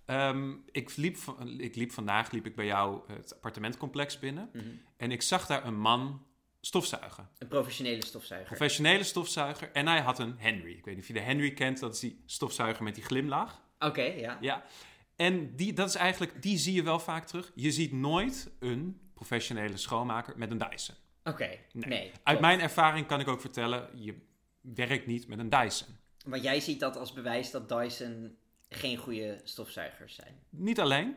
Ehm, 0.06 0.54
ik, 0.72 0.96
liep, 0.96 1.18
van- 1.18 1.60
ik 1.60 1.76
liep 1.76 1.92
vandaag 1.92 2.32
liep 2.32 2.46
ik 2.46 2.56
bij 2.56 2.66
jou 2.66 3.02
het 3.14 3.34
appartementcomplex 3.36 4.20
binnen. 4.20 4.50
Mhm. 4.54 4.66
En 4.98 5.12
ik 5.12 5.22
zag 5.22 5.46
daar 5.46 5.66
een 5.66 5.80
man 5.80 6.26
stofzuigen. 6.62 7.30
Een 7.38 7.48
professionele 7.48 8.06
stofzuiger. 8.06 8.48
Professionele 8.48 9.04
stofzuiger. 9.04 9.72
En 9.72 9.88
hij 9.88 10.02
had 10.02 10.20
een 10.20 10.36
Henry. 10.38 10.72
Ik 10.72 10.86
weet 10.86 10.94
niet 10.94 11.04
of 11.04 11.08
je 11.08 11.14
de 11.14 11.20
Henry 11.20 11.52
kent. 11.52 11.80
Dat 11.80 11.94
is 11.94 12.00
die 12.00 12.22
stofzuiger 12.26 12.84
met 12.84 12.96
die 12.96 13.04
glimlach. 13.04 13.62
Oké, 13.80 14.02
ja. 14.02 14.38
Ja. 14.42 14.64
En 15.18 15.56
die, 15.56 15.74
dat 15.74 15.88
is 15.90 15.96
eigenlijk, 15.96 16.42
die 16.42 16.58
zie 16.58 16.74
je 16.74 16.84
wel 16.84 17.00
vaak 17.00 17.26
terug. 17.28 17.52
Je 17.56 17.72
ziet 17.72 17.92
nooit 17.92 18.50
een 18.60 19.00
professionele 19.14 19.78
schoonmaker 19.78 20.38
met 20.38 20.52
een 20.52 20.58
Dyson. 20.58 20.96
Oké, 21.24 21.50
nee. 21.74 22.02
Uit 22.12 22.20
klopt. 22.24 22.40
mijn 22.42 22.60
ervaring 22.60 23.08
kan 23.08 23.20
ik 23.20 23.28
ook 23.28 23.42
vertellen, 23.42 23.90
je 24.04 24.16
werkt 24.62 25.06
niet 25.08 25.28
met 25.28 25.40
een 25.40 25.50
Dyson. 25.50 25.88
Maar 26.26 26.40
jij 26.40 26.60
ziet 26.60 26.80
dat 26.80 26.96
als 26.98 27.14
bewijs 27.14 27.52
dat 27.52 27.70
Dyson 27.70 28.38
geen 28.70 28.98
goede 28.98 29.42
stofzuigers 29.44 30.16
zijn. 30.16 30.40
Niet 30.50 30.80
alleen. 30.80 31.16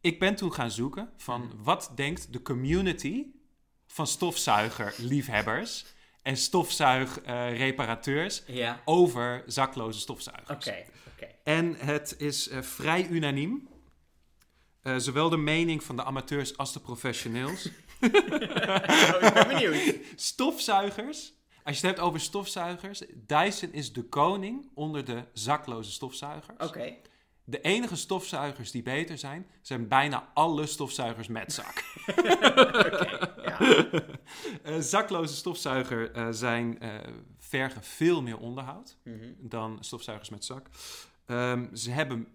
Ik 0.00 0.18
ben 0.18 0.34
toen 0.34 0.52
gaan 0.52 0.70
zoeken 0.70 1.10
van 1.16 1.40
Mhm. 1.40 1.62
wat 1.62 1.92
denkt 1.94 2.32
de 2.32 2.42
community 2.42 3.26
van 3.86 4.06
stofzuigerliefhebbers 4.06 5.84
en 6.28 6.36
stofzuigreparateurs 6.36 8.42
Ja. 8.46 8.80
over 8.84 9.42
zakloze 9.46 10.00
stofzuigers. 10.00 10.66
Oké. 10.66 10.84
En 11.44 11.74
het 11.78 12.14
is 12.18 12.48
eh, 12.48 12.62
vrij 12.62 13.06
unaniem. 13.06 13.68
Eh, 14.82 14.94
zowel 14.96 15.28
de 15.28 15.36
mening 15.36 15.84
van 15.84 15.96
de 15.96 16.04
amateurs 16.04 16.56
als 16.56 16.72
de 16.72 16.80
professioneels. 16.80 17.68
Oh, 18.00 18.08
ik 19.22 19.32
ben 19.34 19.48
benieuwd. 19.48 19.94
Stofzuigers. 20.16 21.32
Als 21.64 21.80
je 21.80 21.86
het 21.86 21.96
hebt 21.96 22.08
over 22.08 22.20
stofzuigers. 22.20 23.02
Dyson 23.14 23.72
is 23.72 23.92
de 23.92 24.02
koning 24.02 24.70
onder 24.74 25.04
de 25.04 25.24
zakloze 25.32 25.90
stofzuigers. 25.92 26.66
Oké. 26.68 26.94
De 27.50 27.60
enige 27.60 27.96
stofzuigers 27.96 28.70
die 28.70 28.82
beter 28.82 29.18
zijn, 29.18 29.46
zijn 29.62 29.88
bijna 29.88 30.28
alle 30.34 30.66
stofzuigers 30.66 31.28
met 31.28 31.52
zak. 31.52 31.84
Ja. 33.44 33.58
Eh, 34.62 34.78
zakloze 34.78 35.34
stofzuiger 35.36 36.10
eh, 36.12 36.26
zijn, 36.30 36.80
eh, 36.80 36.94
vergen 37.38 37.82
veel 37.82 38.22
meer 38.22 38.38
onderhoud 38.38 38.96
Mhm. 39.04 39.24
dan 39.38 39.76
stofzuigers 39.80 40.28
met 40.28 40.44
zak. 40.44 40.68
Ehm, 41.26 41.74
ze 41.74 41.90
hebben 41.90 42.28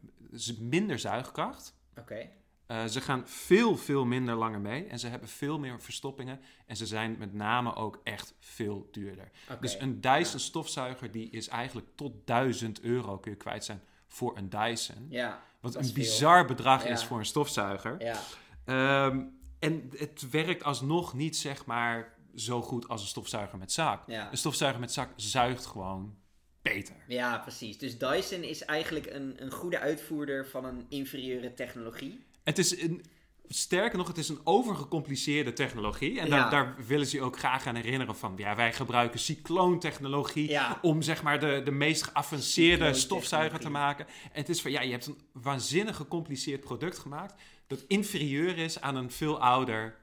minder 0.59 0.99
zuigkracht. 0.99 1.75
Oké. 1.99 2.29
Eh, 2.65 2.85
ze 2.85 3.01
gaan 3.01 3.23
veel, 3.27 3.77
veel 3.77 4.05
minder 4.05 4.35
langer 4.35 4.59
mee. 4.59 4.85
En 4.85 4.99
ze 4.99 5.07
hebben 5.07 5.29
veel 5.29 5.59
meer 5.59 5.81
verstoppingen. 5.81 6.39
En 6.65 6.75
ze 6.77 6.85
zijn 6.85 7.15
met 7.19 7.33
name 7.33 7.75
ook 7.75 7.99
echt 8.03 8.33
veel 8.39 8.87
duurder. 8.91 9.31
Oké. 9.49 9.61
Dus 9.61 9.79
een 9.79 10.01
Dyson 10.01 10.39
stofzuiger 10.39 11.11
die 11.11 11.29
is 11.29 11.47
eigenlijk 11.47 11.87
tot 11.95 12.27
1000 12.27 12.81
euro 12.81 13.17
kun 13.17 13.31
je 13.31 13.37
kwijt 13.37 13.65
zijn 13.65 13.81
voor 14.13 14.37
een 14.37 14.49
Dyson. 14.49 15.05
Ja. 15.09 15.41
Wat 15.59 15.75
een 15.75 15.83
veel. 15.83 15.93
bizar 15.93 16.45
bedrag 16.45 16.83
Ja. 16.83 16.89
is 16.89 17.03
voor 17.03 17.19
een 17.19 17.25
stofzuiger. 17.25 17.95
Ja. 18.03 18.19
Ehm, 18.65 19.21
en 19.59 19.89
het 19.97 20.29
werkt 20.29 20.63
alsnog 20.63 21.13
niet 21.13 21.37
zeg 21.37 21.65
maar 21.65 22.13
zo 22.35 22.61
goed 22.61 22.87
als 22.87 23.01
een 23.01 23.07
stofzuiger 23.07 23.57
met 23.57 23.71
zak. 23.71 24.03
Ja. 24.07 24.31
Een 24.31 24.37
stofzuiger 24.37 24.79
met 24.79 24.91
zak 24.91 25.09
zuigt 25.15 25.65
gewoon 25.65 26.15
beter. 26.61 26.95
Ja, 27.07 27.37
precies. 27.37 27.77
Dus 27.77 27.97
Dyson 27.97 28.43
is 28.43 28.65
eigenlijk 28.65 29.05
een, 29.05 29.33
een 29.43 29.51
goede 29.51 29.79
uitvoerder 29.79 30.47
van 30.47 30.65
een 30.65 30.85
inferieure 30.89 31.53
technologie. 31.53 32.23
Het 32.43 32.57
is 32.57 32.81
een, 32.81 33.03
sterker 33.47 33.97
nog, 33.97 34.07
het 34.07 34.17
is 34.17 34.29
een 34.29 34.39
overgecompliceerde 34.43 35.53
technologie. 35.53 36.19
En 36.19 36.27
Ja. 36.27 36.37
daar, 36.39 36.49
daar 36.49 36.85
willen 36.87 37.05
ze 37.07 37.15
je 37.15 37.21
ook 37.23 37.37
graag 37.37 37.67
aan 37.67 37.75
herinneren 37.75 38.15
van... 38.15 38.33
ja, 38.37 38.55
wij 38.55 38.73
gebruiken 38.73 39.19
cycloontechnologie 39.19 40.49
Ja. 40.49 40.79
om 40.81 41.01
zeg 41.01 41.23
maar 41.23 41.39
de, 41.39 41.61
de 41.63 41.71
meest 41.71 42.03
geavanceerde 42.03 42.93
stofzuiger 42.93 43.59
te 43.59 43.69
maken. 43.69 44.05
En 44.07 44.39
het 44.39 44.49
is 44.49 44.61
van, 44.61 44.71
ja, 44.71 44.81
je 44.81 44.91
hebt 44.91 45.05
een 45.05 45.17
waanzinnig 45.33 45.95
gecompliceerd 45.95 46.59
product 46.61 46.99
gemaakt... 46.99 47.41
dat 47.67 47.83
inferieur 47.87 48.57
is 48.57 48.81
aan 48.81 48.95
een 48.95 49.11
veel 49.11 49.39
ouder 49.41 49.95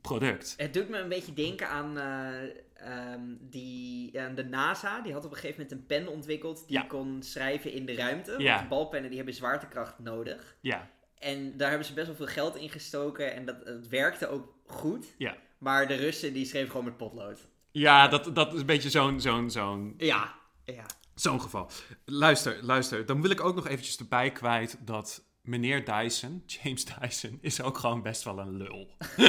product. 0.00 0.54
Het 0.56 0.74
doet 0.74 0.88
me 0.88 0.98
een 0.98 1.08
beetje 1.08 1.32
denken 1.32 1.68
aan 1.68 1.98
eh, 1.98 2.42
ehm, 2.74 3.20
die, 3.40 4.20
aan 4.20 4.34
de 4.34 4.44
NASA. 4.44 5.00
Die 5.00 5.12
had 5.12 5.24
op 5.24 5.30
een 5.30 5.36
gegeven 5.36 5.62
moment 5.62 5.80
een 5.80 5.86
pen 5.86 6.08
ontwikkeld 6.12 6.64
die 6.68 6.76
Ja. 6.76 6.82
kon 6.82 7.22
schrijven 7.22 7.72
in 7.72 7.86
de 7.86 7.94
ruimte. 7.94 8.34
Ja. 8.38 8.56
Want 8.56 8.68
balpennen 8.68 9.08
die 9.08 9.16
hebben 9.18 9.34
zwaartekracht 9.36 9.98
nodig. 9.98 10.56
Ja, 10.60 10.90
En 11.26 11.56
daar 11.56 11.68
hebben 11.68 11.86
ze 11.86 11.94
best 11.94 12.06
wel 12.06 12.16
veel 12.16 12.26
geld 12.26 12.56
in 12.56 12.70
gestoken. 12.70 13.34
En 13.34 13.44
dat, 13.44 13.56
het 13.64 13.88
werkte 13.88 14.28
ook 14.28 14.54
goed. 14.66 15.06
ja. 15.18 15.36
Maar 15.58 15.86
de 15.88 15.94
Russen 15.94 16.32
die 16.32 16.44
schreven 16.46 16.70
gewoon 16.70 16.84
met 16.84 16.96
potlood. 16.96 17.38
Ja, 17.70 18.08
dat, 18.08 18.34
dat 18.34 18.54
is 18.54 18.60
een 18.60 18.66
beetje 18.66 18.90
zo'n 18.90 19.20
zo'n 19.20 19.50
zo'n 19.50 19.94
Ja. 19.96 20.34
Ja. 20.64 20.86
zo'n 21.14 21.40
geval. 21.40 21.70
Luister, 22.04 22.58
luister. 22.62 23.06
Dan 23.06 23.22
wil 23.22 23.30
ik 23.30 23.40
ook 23.40 23.54
nog 23.54 23.66
eventjes 23.68 23.96
erbij 23.98 24.30
kwijt 24.32 24.78
dat 24.80 25.24
meneer 25.46 25.84
Dyson, 25.84 26.42
James 26.62 26.84
Dyson, 26.84 27.38
is 27.40 27.60
ook 27.60 27.78
gewoon 27.78 28.02
best 28.02 28.22
wel 28.22 28.38
een 28.38 28.56
lul. 28.56 28.88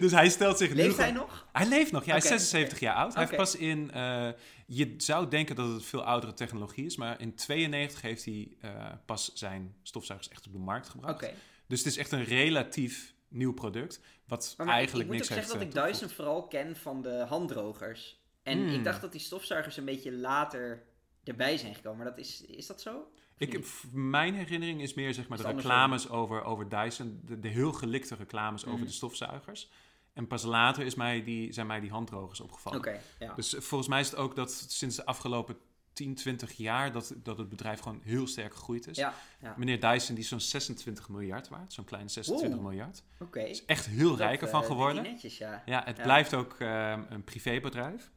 dus 0.00 0.12
hij 0.12 0.28
stelt 0.28 0.58
zich 0.58 0.68
nu... 0.68 0.74
Leeft 0.74 0.96
hij 0.96 1.12
nog? 1.12 1.46
Hij 1.52 1.68
leeft 1.68 1.92
nog, 1.92 2.04
ja, 2.04 2.08
hij 2.10 2.18
is 2.18 2.28
76 2.28 2.80
jaar 2.80 2.94
oud. 2.94 3.14
Hij 3.14 3.22
heeft 3.22 3.36
pas 3.36 3.56
in... 3.56 3.90
eh, 3.90 4.28
je 4.66 4.94
zou 4.96 5.28
denken 5.28 5.56
dat 5.56 5.72
het 5.72 5.84
veel 5.84 6.04
oudere 6.04 6.34
technologie 6.34 6.86
is, 6.86 6.96
maar 6.96 7.20
in 7.20 7.34
92 7.34 8.00
heeft 8.00 8.24
hij 8.24 8.56
eh, 8.60 8.70
pas 9.06 9.32
zijn 9.34 9.74
stofzuigers 9.82 10.28
echt 10.28 10.46
op 10.46 10.52
de 10.52 10.58
markt 10.58 10.88
gebracht. 10.88 11.30
Dus 11.66 11.78
het 11.78 11.88
is 11.88 11.96
echt 11.96 12.12
een 12.12 12.24
relatief 12.24 13.14
nieuw 13.28 13.54
product, 13.54 14.00
wat 14.26 14.54
Maar, 14.56 14.66
maar 14.66 14.74
eigenlijk 14.74 15.08
ik, 15.08 15.12
ik 15.14 15.18
niks 15.18 15.28
moet 15.30 15.38
ook 15.38 15.44
zeggen 15.44 15.60
heeft 15.64 15.74
dat 15.74 15.84
ik 15.84 15.90
eh, 15.90 15.92
Dyson 15.92 16.16
vooral 16.16 16.46
ken 16.48 16.76
van 16.76 17.02
de 17.02 17.24
handdrogers. 17.28 18.20
En 18.42 18.58
Hmm. 18.58 18.74
ik 18.74 18.84
dacht 18.84 19.00
dat 19.00 19.12
die 19.12 19.20
stofzuigers 19.20 19.76
een 19.76 19.84
beetje 19.84 20.12
later 20.12 20.82
erbij 21.24 21.56
zijn 21.56 21.74
gekomen. 21.74 21.98
Maar 21.98 22.06
dat 22.06 22.18
is, 22.18 22.40
is 22.40 22.66
dat 22.66 22.80
zo? 22.80 23.10
Ik, 23.38 23.66
mijn 23.92 24.34
herinnering 24.34 24.80
is 24.80 24.94
meer 24.94 25.14
zeg 25.14 25.28
maar, 25.28 25.38
de 25.38 25.44
reclames 25.44 26.08
over, 26.08 26.44
over 26.44 26.68
Dyson, 26.68 27.20
de, 27.24 27.38
de 27.40 27.48
heel 27.48 27.72
gelikte 27.72 28.14
reclames 28.14 28.64
over 28.64 28.78
Mhm. 28.78 28.86
de 28.86 28.92
stofzuigers. 28.92 29.70
En 30.12 30.26
pas 30.26 30.42
later 30.42 30.84
is 30.84 30.94
mij 30.94 31.24
die, 31.24 31.52
zijn 31.52 31.66
mij 31.66 31.80
die 31.80 31.90
handdrogers 31.90 32.40
opgevallen. 32.40 33.00
Ja. 33.18 33.34
Dus 33.34 33.54
eh, 33.54 33.60
volgens 33.60 33.88
mij 33.90 34.00
is 34.00 34.10
het 34.10 34.18
ook 34.18 34.36
dat 34.36 34.52
sinds 34.68 34.96
de 34.96 35.04
afgelopen 35.04 35.56
10, 35.92 36.14
20 36.14 36.52
jaar 36.52 36.92
dat, 36.92 37.14
dat 37.16 37.38
het 37.38 37.48
bedrijf 37.48 37.80
gewoon 37.80 38.00
heel 38.04 38.26
sterk 38.26 38.54
gegroeid 38.54 38.86
is. 38.86 38.96
Ja, 38.96 39.14
ja. 39.40 39.54
Meneer 39.56 39.80
Dyson 39.80 40.14
die 40.14 40.24
is 40.24 40.30
zo'n 40.30 40.40
26 40.40 41.08
miljard 41.08 41.48
waard, 41.48 41.72
zo'n 41.72 41.84
kleine 41.84 42.08
26 42.08 42.58
Oeh. 42.58 42.66
miljard. 42.68 43.02
Oké. 43.18 43.40
Is 43.40 43.64
echt 43.64 43.86
heel 43.86 44.08
Dat, 44.08 44.18
rijk 44.18 44.40
ervan 44.42 44.60
eh, 44.60 44.66
geworden. 44.66 44.94
doet 44.96 45.04
hij 45.04 45.12
netjes, 45.12 45.38
ja. 45.38 45.62
Ja, 45.66 45.82
het 45.84 46.02
blijft 46.02 46.34
ook 46.34 46.54
ehm, 46.58 47.02
een 47.08 47.24
privébedrijf. 47.24 48.10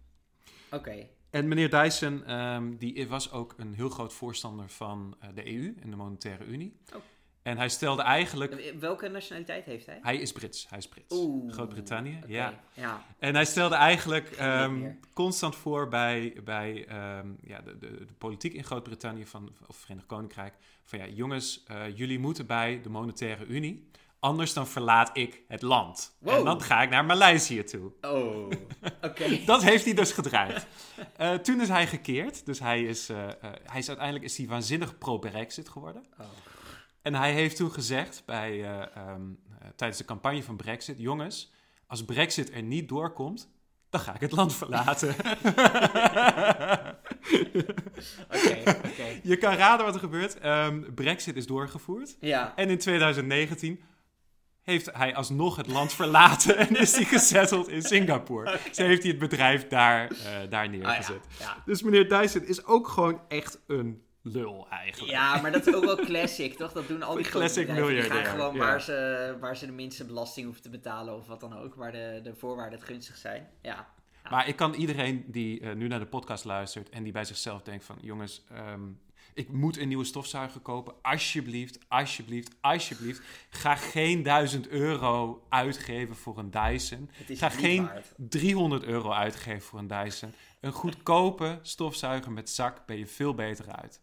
Oké. 0.72 1.08
En 1.30 1.48
meneer 1.48 1.70
Dyson 1.70 2.26
ehm, 2.26 2.78
die 2.78 3.08
was 3.08 3.32
ook 3.32 3.54
een 3.58 3.74
heel 3.74 3.90
groot 3.90 4.14
voorstander 4.14 4.70
van 4.70 5.16
eh, 5.20 5.30
de 5.34 5.54
EU 5.54 5.76
en 5.82 5.90
de 5.90 5.96
Monetaire 5.96 6.46
Unie. 6.46 6.80
Oh. 6.96 7.02
En 7.42 7.58
hij 7.58 7.70
stelde 7.70 8.02
eigenlijk... 8.02 8.74
Welke 8.80 9.08
nationaliteit 9.08 9.66
heeft 9.66 9.86
hij? 9.86 10.00
Hij 10.02 10.18
is 10.18 10.32
Brits, 10.32 10.70
hij 10.70 10.78
is 10.78 10.88
Brits. 10.88 11.16
Groot-Brittannië, 11.48 12.20
ja. 12.28 12.60
ja. 12.74 13.06
En 13.20 13.36
hij 13.36 13.46
stelde 13.46 13.76
eigenlijk 13.76 14.30
ehm, 14.30 14.92
constant 15.14 15.56
voor 15.56 15.88
bij, 15.88 16.36
bij 16.44 16.86
ehm, 16.88 17.28
ja, 17.42 17.62
de, 17.62 17.78
de, 17.78 18.06
de 18.06 18.14
politiek 18.18 18.54
in 18.54 18.64
Groot-Brittannië 18.64 19.26
van, 19.26 19.52
of 19.68 19.76
Verenigd 19.76 20.08
Koninkrijk. 20.08 20.54
Van 20.84 21.00
ja, 21.00 21.08
jongens, 21.08 21.64
eh, 21.68 21.98
jullie 21.98 22.20
moeten 22.20 22.46
bij 22.46 22.82
de 22.82 22.90
Monetaire 22.90 23.46
Unie. 23.46 23.90
Anders 24.20 24.54
dan 24.54 24.68
verlaat 24.68 25.10
ik 25.14 25.44
het 25.48 25.62
land. 25.62 26.18
En 26.26 26.44
dan 26.44 26.62
ga 26.62 26.82
ik 26.82 26.90
naar 26.90 27.06
Maleisië 27.06 27.64
toe. 27.64 27.92
Oh, 28.02 28.50
oké. 29.02 29.40
Dat 29.46 29.64
heeft 29.64 29.86
hij 29.86 29.94
dus 29.94 30.12
gedraaid. 30.12 30.68
Eh, 31.16 31.34
toen 31.34 31.62
is 31.62 31.68
hij 31.68 31.88
gekeerd. 31.88 32.46
Dus 32.46 32.60
hij 32.60 32.84
is, 32.84 33.10
eh, 33.10 33.28
eh, 33.28 33.34
hij 33.64 33.80
is 33.80 33.88
uiteindelijk 33.88 34.26
is 34.26 34.38
hij 34.38 34.48
waanzinnig 34.48 34.98
pro-Brexit 34.98 35.70
geworden. 35.70 36.04
Oh. 36.20 36.26
En 37.02 37.16
hij 37.16 37.34
heeft 37.34 37.56
toen 37.56 37.72
gezegd 37.72 38.24
bij, 38.26 38.64
eh, 38.64 38.96
ehm, 38.96 39.22
eh, 39.60 39.68
tijdens 39.76 40.00
de 40.00 40.06
campagne 40.06 40.44
van 40.44 40.56
Brexit: 40.56 41.00
Jongens, 41.00 41.52
als 41.88 42.06
Brexit 42.06 42.54
er 42.54 42.64
niet 42.64 42.90
doorkomt, 42.90 43.50
dan 43.90 44.02
ga 44.02 44.14
ik 44.14 44.22
het 44.22 44.32
land 44.32 44.56
verlaten. 44.56 45.16
Je 49.24 49.38
kan 49.40 49.54
raden 49.54 49.86
wat 49.86 49.94
er 49.94 50.00
gebeurt. 50.00 50.40
Ehm, 50.40 50.94
Brexit 50.94 51.36
is 51.36 51.48
doorgevoerd. 51.48 52.18
Ja. 52.20 52.54
En 52.56 52.70
in 52.70 52.78
2019 52.78 53.82
heeft 54.70 54.90
hij 54.94 55.16
alsnog 55.16 55.56
het 55.56 55.68
land 55.68 55.94
verlaten 55.94 56.58
en 56.58 56.76
is 56.76 56.96
hij 56.96 57.04
gezetteld 57.06 57.68
in 57.68 57.82
Singapore. 57.94 58.60
Zo 58.72 58.84
heeft 58.84 59.02
hij 59.02 59.12
het 59.12 59.20
bedrijf 59.20 59.68
daar, 59.68 60.08
eh, 60.12 60.16
daar 60.50 60.66
Ah, 60.66 60.74
ja. 60.74 60.78
neergezet. 60.80 61.26
Ja. 61.40 61.64
Dus 61.66 61.82
meneer 61.82 62.10
Dyson 62.10 62.44
is 62.46 62.66
ook 62.66 62.88
gewoon 62.88 63.22
echt 63.28 63.60
een 63.68 64.04
lul 64.22 64.68
eigenlijk. 64.70 65.12
ja, 65.12 65.42
maar 65.42 65.52
dat 65.52 65.68
is 65.68 65.74
ook 65.74 65.86
wel 65.86 65.96
classic, 65.96 66.58
toch? 66.58 66.72
Dat 66.72 66.88
doen 66.88 67.04
al 67.04 67.16
die 67.16 67.24
grote 67.24 67.38
classic 67.38 67.68
bedrijven. 67.68 67.94
Die 68.12 68.12
gaan 68.12 68.26
gewoon 68.26 68.54
ja. 68.54 68.60
waar, 68.60 68.82
ze, 68.82 69.38
waar 69.40 69.58
ze 69.58 69.66
de 69.66 69.72
minste 69.72 70.06
belasting 70.06 70.46
hoeven 70.46 70.64
te 70.64 70.70
betalen 70.70 71.16
of 71.16 71.28
wat 71.28 71.40
dan 71.40 71.58
ook. 71.58 71.76
Waar 71.76 71.92
de, 71.92 72.20
de 72.24 72.36
voorwaarden 72.36 72.80
het 72.80 72.88
gunstig 72.88 73.18
zijn. 73.18 73.48
Ja. 73.62 73.88
Maar 74.30 74.48
ik 74.48 74.56
kan 74.56 74.74
iedereen 74.74 75.24
die 75.28 75.60
eh, 75.60 75.76
nu 75.76 75.88
naar 75.88 76.00
de 76.00 76.06
podcast 76.06 76.46
luistert 76.46 76.90
en 76.90 77.04
die 77.04 77.12
bij 77.12 77.26
zichzelf 77.26 77.62
denkt 77.62 77.86
van... 77.86 77.98
jongens, 78.02 78.44
ehm, 78.52 78.82
ik 79.34 79.50
moet 79.50 79.78
een 79.78 79.88
nieuwe 79.88 80.04
stofzuiger 80.04 80.62
kopen. 80.62 80.94
Alsjeblieft, 81.02 81.80
alsjeblieft, 81.88 82.56
alsjeblieft. 82.62 83.22
Ga 83.50 83.76
geen 83.76 84.24
1000 84.24 84.68
euro 84.68 85.46
uitgeven 85.50 86.16
voor 86.16 86.38
een 86.38 86.52
Dyson. 86.52 87.10
Ga 87.28 87.50
geen 87.50 87.86
waard. 87.86 88.14
300 88.18 88.84
euro 88.84 89.12
uitgeven 89.12 89.62
voor 89.62 89.80
een 89.80 89.88
Dyson. 89.88 90.34
Een 90.62 90.72
goedkope 90.72 91.60
stofzuiger 91.62 92.32
met 92.32 92.50
zak 92.50 92.86
ben 92.86 92.98
je 92.98 93.08
veel 93.08 93.34
beter 93.34 93.72
uit. 93.72 94.02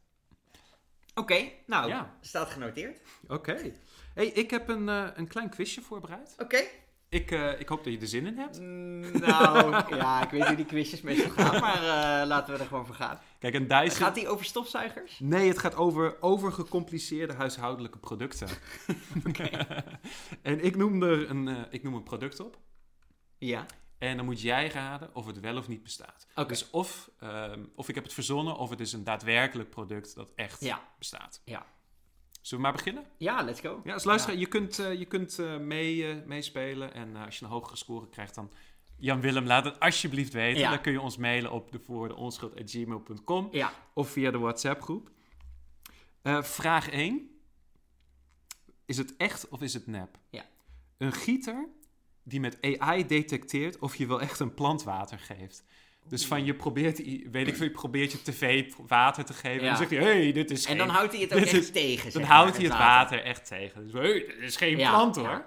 Oké, 1.14 1.48
nou, 1.66 1.88
Ja. 1.88 2.14
staat 2.20 2.50
genoteerd. 2.50 3.00
Oké. 3.28 3.72
Hey, 4.14 4.26
ik 4.26 4.50
heb 4.50 4.68
een, 4.68 4.88
eh, 4.88 5.06
een 5.14 5.26
klein 5.26 5.48
quizje 5.50 5.80
voorbereid. 5.80 6.34
Oké. 6.38 6.64
Ik, 7.08 7.30
eh, 7.30 7.60
ik 7.60 7.68
hoop 7.68 7.84
dat 7.84 7.92
je 7.92 7.98
er 7.98 8.06
zin 8.06 8.26
in 8.26 8.36
hebt. 8.38 8.60
Mm, 8.60 9.00
nou, 9.20 9.70
ja, 9.96 10.22
ik 10.22 10.30
weet 10.30 10.46
hoe 10.46 10.56
die 10.56 10.64
quizjes 10.64 11.00
meestal 11.00 11.30
gaan, 11.30 11.60
maar 11.60 11.76
eh, 12.22 12.26
laten 12.26 12.54
we 12.54 12.60
er 12.60 12.66
gewoon 12.66 12.86
voor 12.86 12.94
gaan. 12.94 13.18
Kijk, 13.38 13.54
een 13.54 13.66
Dyson... 13.66 13.90
Gaat 13.90 14.14
die 14.14 14.28
over 14.28 14.44
stofzuigers? 14.44 15.18
Nee, 15.18 15.48
het 15.48 15.58
gaat 15.58 15.74
over 15.74 16.16
overgecompliceerde 16.20 17.34
huishoudelijke 17.34 17.98
producten. 17.98 18.48
en 20.42 20.64
ik 20.64 20.76
noem 20.76 21.02
er 21.02 21.30
een, 21.30 21.48
eh, 21.48 21.54
ik 21.70 21.82
noem 21.82 21.94
een 21.94 22.02
product 22.02 22.40
op. 22.40 22.58
Ja. 23.38 23.66
En 23.98 24.16
dan 24.16 24.24
moet 24.24 24.40
jij 24.40 24.68
raden 24.68 25.14
of 25.14 25.26
het 25.26 25.40
wel 25.40 25.56
of 25.56 25.68
niet 25.68 25.82
bestaat. 25.82 26.26
Oké. 26.34 26.48
Dus 26.48 26.70
of, 26.70 27.10
ehm, 27.18 27.64
of 27.74 27.88
ik 27.88 27.94
heb 27.94 28.04
het 28.04 28.12
verzonnen, 28.12 28.56
of 28.56 28.70
het 28.70 28.80
is 28.80 28.92
een 28.92 29.04
daadwerkelijk 29.04 29.70
product 29.70 30.14
dat 30.14 30.28
echt 30.34 30.60
Ja. 30.60 30.80
bestaat. 30.98 31.40
Ja. 31.44 31.66
Zullen 32.46 32.64
we 32.64 32.70
maar 32.70 32.82
beginnen? 32.82 33.04
Ja, 33.18 33.42
let's 33.42 33.60
go. 33.60 33.80
Ja, 33.84 33.92
als 33.92 34.04
luisteraar, 34.04 34.38
je 34.38 34.46
kunt, 34.46 34.78
eh, 34.78 34.98
je 34.98 35.04
kunt 35.04 35.38
eh, 35.38 35.58
mee, 35.58 36.10
eh, 36.10 36.26
meespelen. 36.26 36.94
En 36.94 37.16
als 37.16 37.38
je 37.38 37.44
een 37.44 37.50
hogere 37.50 37.76
score 37.76 38.08
krijgt, 38.08 38.34
dan... 38.34 38.50
Jan 38.98 39.20
Willem, 39.20 39.46
laat 39.46 39.64
het 39.64 39.80
alsjeblieft 39.80 40.32
weten. 40.32 40.60
Ja. 40.60 40.70
Dan 40.70 40.80
kun 40.80 40.92
je 40.92 41.00
ons 41.00 41.16
mailen 41.16 41.52
op 41.52 41.72
de 41.72 42.14
onschuld.gmail.com 42.14 43.48
Ja. 43.50 43.72
of 43.94 44.10
via 44.10 44.30
de 44.30 44.38
WhatsApp-groep. 44.38 45.10
Eh, 46.22 46.42
vraag 46.42 46.90
1. 46.90 47.30
Is 48.84 48.96
het 48.96 49.16
echt 49.16 49.48
of 49.48 49.62
is 49.62 49.74
het 49.74 49.86
nep? 49.86 50.18
Ja. 50.30 50.44
Een 50.98 51.12
gieter 51.12 51.68
die 52.22 52.40
met 52.40 52.78
AI 52.78 53.06
detecteert 53.06 53.78
of 53.78 53.96
je 53.96 54.06
wel 54.06 54.20
echt 54.20 54.40
een 54.40 54.54
plant 54.54 54.82
water 54.82 55.18
geeft. 55.18 55.64
Dus 56.08 56.26
van 56.26 56.44
je 56.44 56.54
probeert, 56.54 56.98
weet 57.30 57.46
ik 57.48 57.56
veel, 57.56 57.64
je 57.64 57.70
probeert 57.70 58.12
je 58.12 58.22
tv 58.22 58.72
water 58.86 59.24
te 59.24 59.32
geven. 59.32 59.60
En 59.60 59.66
dan 59.66 59.76
zegt 59.76 59.90
hij, 59.90 59.98
hey, 60.02 60.32
dit 60.32 60.50
is 60.50 60.60
En 60.62 60.68
geen... 60.68 60.78
dan 60.78 60.88
houdt 60.88 61.12
hij 61.12 61.20
het 61.22 61.34
ook 61.34 61.40
echt 61.40 61.52
is- 61.52 61.70
tegen, 61.70 62.12
Dan 62.12 62.22
houdt 62.22 62.56
hij 62.56 62.64
het 62.64 62.72
water 62.74 63.22
echt 63.22 63.46
tegen. 63.46 63.84
Dus 63.84 63.92
hey, 63.92 64.12
dit 64.12 64.36
is 64.40 64.56
geen 64.56 64.78
Ja, 64.78 64.90
plant 64.90 65.16
hoor. 65.16 65.44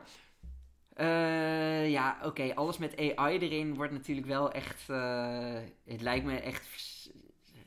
Eh, 0.93 1.89
ja, 1.89 2.17
oké. 2.23 2.55
Alles 2.55 2.77
met 2.77 3.15
AI 3.15 3.37
erin 3.37 3.75
wordt 3.75 3.91
natuurlijk 3.91 4.27
wel 4.27 4.51
echt... 4.51 4.83
eh, 4.89 5.53
het 5.85 6.01
lijkt 6.01 6.25
me 6.25 6.39
echt 6.39 6.67
vers- 6.67 7.09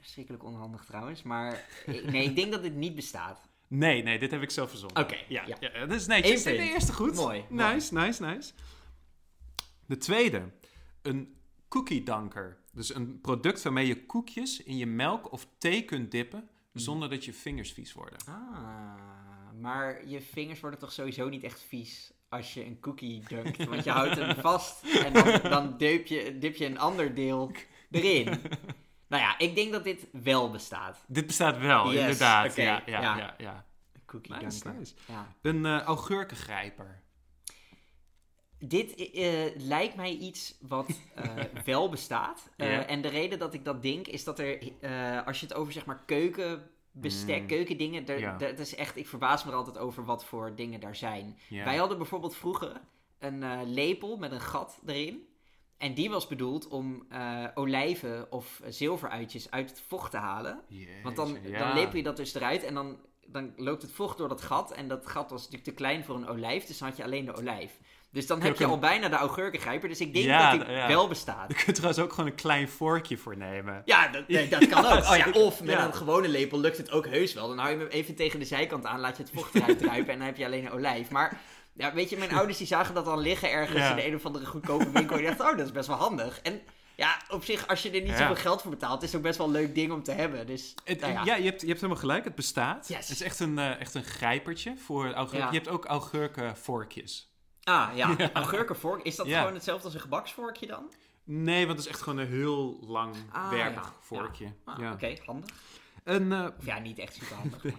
verschrikkelijk 0.00 0.44
onhandig 0.44 0.84
trouwens. 0.84 1.22
Maar 1.22 1.64
nee, 1.86 2.24
ik 2.24 2.36
denk 2.36 2.52
dat 2.52 2.62
dit 2.62 2.74
niet 2.74 2.94
bestaat. 2.94 3.40
Nee, 3.68 4.02
nee, 4.02 4.18
dit 4.18 4.30
heb 4.30 4.42
ik 4.42 4.50
zelf 4.50 4.70
verzonnen. 4.70 5.02
Oké, 5.02 5.16
Ja, 5.28 5.42
ja. 5.46 5.56
ja. 5.60 5.86
dat 5.86 5.96
is 6.00 6.06
netjes. 6.06 6.44
Eén 6.44 6.56
De 6.56 6.62
eerste 6.72 6.92
goed. 6.92 7.14
Mooi, 7.14 7.44
mooi. 7.48 7.72
Nice, 7.74 7.94
nice, 7.94 8.24
nice. 8.24 8.52
De 9.86 9.96
tweede. 9.96 10.42
Een 11.02 11.34
cookie 11.72 12.02
dunker. 12.02 12.56
Dus 12.72 12.94
een 12.94 13.20
product 13.20 13.62
waarmee 13.62 13.86
je 13.86 14.06
koekjes 14.06 14.62
in 14.62 14.76
je 14.76 14.86
melk 14.86 15.32
of 15.32 15.46
thee 15.58 15.84
kunt 15.84 16.10
dippen... 16.10 16.48
zonder 16.72 17.10
dat 17.10 17.24
je 17.24 17.32
vingers 17.32 17.72
vies 17.72 17.92
worden. 17.92 18.18
Ah, 18.28 18.94
maar 19.60 20.06
je 20.08 20.20
vingers 20.20 20.60
worden 20.60 20.78
toch 20.78 20.92
sowieso 20.92 21.28
niet 21.28 21.42
echt 21.44 21.60
vies 21.68 22.12
als 22.28 22.54
je 22.54 22.64
een 22.66 22.80
cookie 22.80 23.22
dunkt. 23.28 23.64
Want 23.64 23.84
je 23.84 23.90
houdt 23.90 24.16
hem 24.16 24.36
vast 24.36 24.84
en 25.04 25.12
dan, 25.12 25.40
dan 25.50 25.76
dip, 25.76 26.06
je, 26.06 26.38
dip 26.38 26.56
je 26.56 26.66
een 26.66 26.78
ander 26.78 27.14
deel 27.14 27.52
erin. 27.90 28.24
Nou 29.08 29.22
ja, 29.22 29.38
ik 29.38 29.54
denk 29.54 29.72
dat 29.72 29.84
dit 29.84 30.06
wel 30.12 30.50
bestaat. 30.50 31.04
Dit 31.06 31.26
bestaat 31.26 31.58
wel, 31.58 31.92
Yes, 31.92 32.00
inderdaad. 32.00 32.56
ja, 32.56 32.82
ja, 32.86 33.00
ja. 33.00 33.16
ja. 33.16 33.34
ja, 33.38 33.64
Een 33.92 34.00
cookie 34.06 34.34
Nice, 34.34 34.62
dunker. 34.62 34.80
nice. 34.80 34.94
Ja. 35.08 35.34
Een 35.42 35.66
eh 35.66 35.80
augurkengrijper. 35.80 37.01
Dit 38.64 38.94
eh, 38.94 39.56
lijkt 39.56 39.96
mij 39.96 40.12
iets 40.12 40.54
wat 40.60 40.88
eh, 41.14 41.30
wel 41.64 41.88
bestaat. 41.88 42.50
Eh. 42.56 42.90
En 42.90 43.02
de 43.02 43.08
reden 43.08 43.38
dat 43.38 43.54
ik 43.54 43.64
dat 43.64 43.82
denk 43.82 44.06
is 44.06 44.24
dat 44.24 44.38
er, 44.38 44.72
eh, 44.80 45.26
als 45.26 45.40
je 45.40 45.46
het 45.46 45.54
over 45.54 45.72
zeg 45.72 45.84
maar 45.86 46.02
keukenbestek, 46.06 47.40
Mm. 47.40 47.46
keukendingen, 47.46 48.06
er, 48.06 48.18
Ja. 48.20 48.36
dat 48.36 48.58
is 48.58 48.74
echt, 48.74 48.96
ik 48.96 49.08
verbaas 49.08 49.44
me 49.44 49.50
er 49.50 49.56
altijd 49.56 49.78
over 49.78 50.04
wat 50.04 50.24
voor 50.24 50.54
dingen 50.54 50.80
daar 50.80 50.96
zijn. 50.96 51.38
Ja. 51.48 51.64
Wij 51.64 51.76
hadden 51.76 51.96
bijvoorbeeld 51.98 52.36
vroeger 52.36 52.80
een 53.18 53.42
eh, 53.42 53.60
lepel 53.64 54.16
met 54.16 54.32
een 54.32 54.40
gat 54.40 54.80
erin. 54.86 55.26
En 55.76 55.94
die 55.94 56.10
was 56.10 56.26
bedoeld 56.26 56.68
om 56.68 57.06
eh, 57.08 57.44
olijven 57.54 58.32
of 58.32 58.60
zilveruitjes 58.68 59.50
uit 59.50 59.70
het 59.70 59.80
vocht 59.86 60.10
te 60.10 60.16
halen. 60.16 60.60
Want 61.02 61.16
dan, 61.16 61.38
dan 61.58 61.72
lepel 61.74 61.96
je 61.96 62.02
dat 62.02 62.16
dus 62.16 62.34
eruit 62.34 62.62
en 62.64 62.74
dan, 62.74 62.96
dan 63.26 63.52
loopt 63.56 63.82
het 63.82 63.92
vocht 63.92 64.18
door 64.18 64.28
dat 64.28 64.42
gat. 64.42 64.72
En 64.72 64.88
dat 64.88 65.06
gat 65.06 65.30
was 65.30 65.40
natuurlijk 65.40 65.68
te 65.68 65.74
klein 65.74 66.04
voor 66.04 66.14
een 66.16 66.28
olijf, 66.28 66.64
dus 66.64 66.78
dan 66.78 66.88
had 66.88 66.96
je 66.96 67.04
alleen 67.04 67.24
de 67.24 67.34
olijf. 67.34 67.78
Dus 68.12 68.26
dan 68.26 68.42
heb 68.42 68.56
je 68.58 68.66
al 68.66 68.78
bijna 68.78 69.08
de 69.08 69.16
augurkengrijper. 69.16 69.88
Dus 69.88 70.00
ik 70.00 70.12
denk 70.14 70.24
Ja, 70.26 70.56
dat 70.56 70.66
die 70.66 70.74
ja. 70.76 70.86
wel 70.88 71.08
bestaat. 71.08 71.48
Je 71.56 71.64
kunt 71.64 71.76
trouwens 71.76 72.02
ook 72.04 72.12
gewoon 72.12 72.30
een 72.30 72.36
klein 72.36 72.68
vorkje 72.68 73.16
voor 73.16 73.36
nemen. 73.36 73.82
Ja, 73.84 74.08
dat, 74.08 74.28
nee, 74.28 74.48
dat 74.48 74.66
kan 74.68 74.84
ook. 74.92 75.04
Oh 75.04 75.16
ja, 75.16 75.30
of 75.30 75.62
met 75.62 75.78
een 75.78 75.94
gewone 75.94 76.28
lepel 76.28 76.60
lukt 76.60 76.76
het 76.76 76.90
ook 76.90 77.06
heus 77.06 77.34
wel. 77.34 77.48
Dan 77.48 77.58
hou 77.58 77.70
je 77.70 77.76
hem 77.78 77.86
even 77.86 78.14
tegen 78.14 78.38
de 78.38 78.44
zijkant 78.44 78.84
aan, 78.86 79.00
laat 79.00 79.16
je 79.16 79.22
het 79.22 79.32
vocht 79.34 79.54
eruit 79.54 79.78
druipen 79.78 80.12
en 80.12 80.18
dan 80.18 80.26
heb 80.26 80.36
je 80.36 80.44
alleen 80.44 80.64
een 80.64 80.72
olijf. 80.72 81.10
Maar 81.10 81.40
ja, 81.74 81.94
weet 81.94 82.10
je, 82.10 82.16
mijn 82.16 82.32
ouders 82.32 82.58
die 82.58 82.66
zagen 82.66 82.94
dat 82.94 83.04
dan 83.04 83.18
liggen 83.18 83.50
ergens 83.50 83.88
in 83.90 83.96
de 83.96 84.06
een 84.06 84.14
of 84.14 84.26
andere 84.26 84.46
goedkope 84.46 84.90
winkel. 84.90 85.16
En 85.16 85.22
die 85.22 85.26
dachten, 85.26 85.46
oh, 85.50 85.56
dat 85.56 85.66
is 85.66 85.72
best 85.72 85.88
wel 85.88 85.96
handig. 85.96 86.40
En 86.40 86.60
ja, 86.96 87.16
op 87.28 87.44
zich, 87.44 87.66
als 87.68 87.82
je 87.82 87.90
er 87.90 88.00
niet 88.00 88.10
Ja. 88.10 88.16
zoveel 88.16 88.36
geld 88.36 88.62
voor 88.62 88.70
betaalt, 88.70 89.02
is 89.02 89.08
het 89.08 89.16
ook 89.16 89.22
best 89.26 89.38
wel 89.38 89.46
een 89.46 89.52
leuk 89.52 89.74
ding 89.74 89.92
om 89.92 90.02
te 90.02 90.12
hebben. 90.12 90.46
Dus, 90.46 90.74
Het- 90.84 91.00
nou 91.00 91.12
ja, 91.12 91.24
ja. 91.24 91.34
je, 91.34 91.44
hebt, 91.44 91.60
je 91.60 91.66
hebt 91.66 91.80
helemaal 91.80 92.00
gelijk. 92.02 92.24
Het 92.24 92.34
bestaat. 92.34 92.88
Yes. 92.88 92.98
Het 92.98 93.08
is 93.08 93.22
echt 93.22 93.40
een, 93.40 93.58
eh, 93.58 93.80
echt 93.80 93.94
een 93.94 94.04
grijpertje 94.04 94.74
voor 94.76 95.12
augurken. 95.12 95.38
Ja. 95.46 95.52
Je 95.52 95.56
hebt 95.58 95.68
ook 95.68 95.84
augurkenvorkjes. 95.84 97.30
Ah, 97.64 97.90
ja. 97.94 98.14
Ja. 98.18 98.32
Augurkenvork. 98.32 99.02
Is 99.02 99.16
dat 99.16 99.26
Ja. 99.26 99.38
gewoon 99.38 99.54
hetzelfde 99.54 99.84
als 99.84 99.94
een 99.94 100.00
gebaksvorkje 100.00 100.66
dan? 100.66 100.92
Nee, 101.24 101.66
want 101.66 101.78
het 101.78 101.86
is 101.86 101.92
echt 101.92 102.02
gewoon 102.02 102.18
een 102.18 102.26
heel 102.28 102.78
lang 102.80 103.14
Ah, 103.32 103.50
werkig 103.50 103.82
ja. 103.84 103.94
vorkje. 104.00 104.52
Ah, 104.64 104.78
Ja. 104.78 104.92
Oké, 104.92 105.16
handig. 105.26 105.50
Een, 106.04 106.32
eh, 106.32 106.46
Of 106.58 106.64
ja, 106.66 106.78
niet 106.78 106.98
echt 106.98 107.14
super 107.14 107.36
handig. 107.36 107.62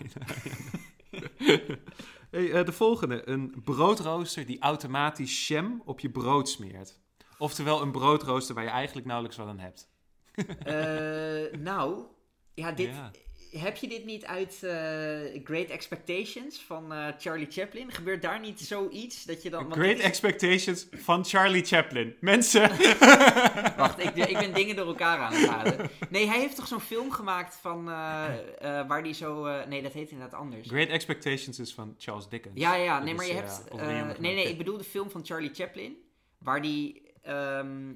hey, 2.31 2.51
eh, 2.51 2.65
de 2.65 2.71
volgende. 2.71 3.29
Een 3.29 3.61
broodrooster 3.63 4.45
die 4.45 4.59
automatisch 4.59 5.47
jam 5.47 5.81
op 5.85 5.99
je 5.99 6.09
brood 6.09 6.49
smeert. 6.49 6.99
Oftewel 7.37 7.81
een 7.81 7.91
broodrooster 7.91 8.55
waar 8.55 8.63
je 8.63 8.69
eigenlijk 8.69 9.07
nauwelijks 9.07 9.37
wat 9.39 9.47
aan 9.47 9.59
hebt. 9.59 9.89
Eh, 10.63 11.59
nou, 11.59 12.03
ja, 12.53 12.71
dit. 12.71 12.89
Heb 13.59 13.77
je 13.77 13.87
dit 13.87 14.05
niet 14.05 14.25
uit 14.25 14.59
eh, 14.63 14.71
Great 15.43 15.67
Expectations 15.69 16.59
van 16.61 16.93
eh, 16.93 17.07
Charlie 17.19 17.47
Chaplin? 17.49 17.91
Gebeurt 17.91 18.21
daar 18.21 18.39
niet 18.39 18.59
zoiets 18.61 19.23
dat 19.25 19.41
je 19.43 19.49
dan... 19.49 19.71
Great 19.71 19.97
is- 19.97 20.03
Expectations 20.03 20.87
van 20.91 21.25
Charlie 21.25 21.63
Chaplin. 21.65 22.15
Mensen. 22.19 22.61
Wacht, 23.77 23.99
ik, 23.99 24.15
ik 24.15 24.37
ben 24.37 24.53
dingen 24.53 24.75
door 24.75 24.87
elkaar 24.87 25.19
aan 25.19 25.33
het 25.33 25.47
halen. 25.49 25.89
Nee, 26.09 26.27
hij 26.27 26.39
heeft 26.39 26.55
toch 26.55 26.67
zo'n 26.67 26.79
film 26.81 27.11
gemaakt 27.11 27.55
van... 27.61 27.89
eh, 27.89 28.87
waar 28.87 29.03
die 29.03 29.13
zo... 29.13 29.63
nee, 29.67 29.81
dat 29.81 29.93
heet 29.93 30.11
inderdaad 30.11 30.39
anders. 30.39 30.67
Great 30.67 30.89
Expectations 30.89 31.59
is 31.59 31.73
van 31.73 31.95
Charles 31.97 32.27
Dickens. 32.29 32.59
Ja, 32.59 32.75
ja, 32.75 32.95
Dat 32.95 33.03
nee, 33.03 33.13
is, 33.13 33.17
maar 33.19 33.27
je 33.27 33.33
hebt... 33.33 34.19
nee, 34.19 34.35
nee, 34.35 34.49
ik 34.49 34.57
bedoel 34.57 34.77
de 34.77 34.83
film 34.83 35.09
van 35.09 35.25
Charlie 35.25 35.53
Chaplin. 35.53 35.97
Waar 36.37 36.61
die 36.61 37.01
ehm, 37.21 37.91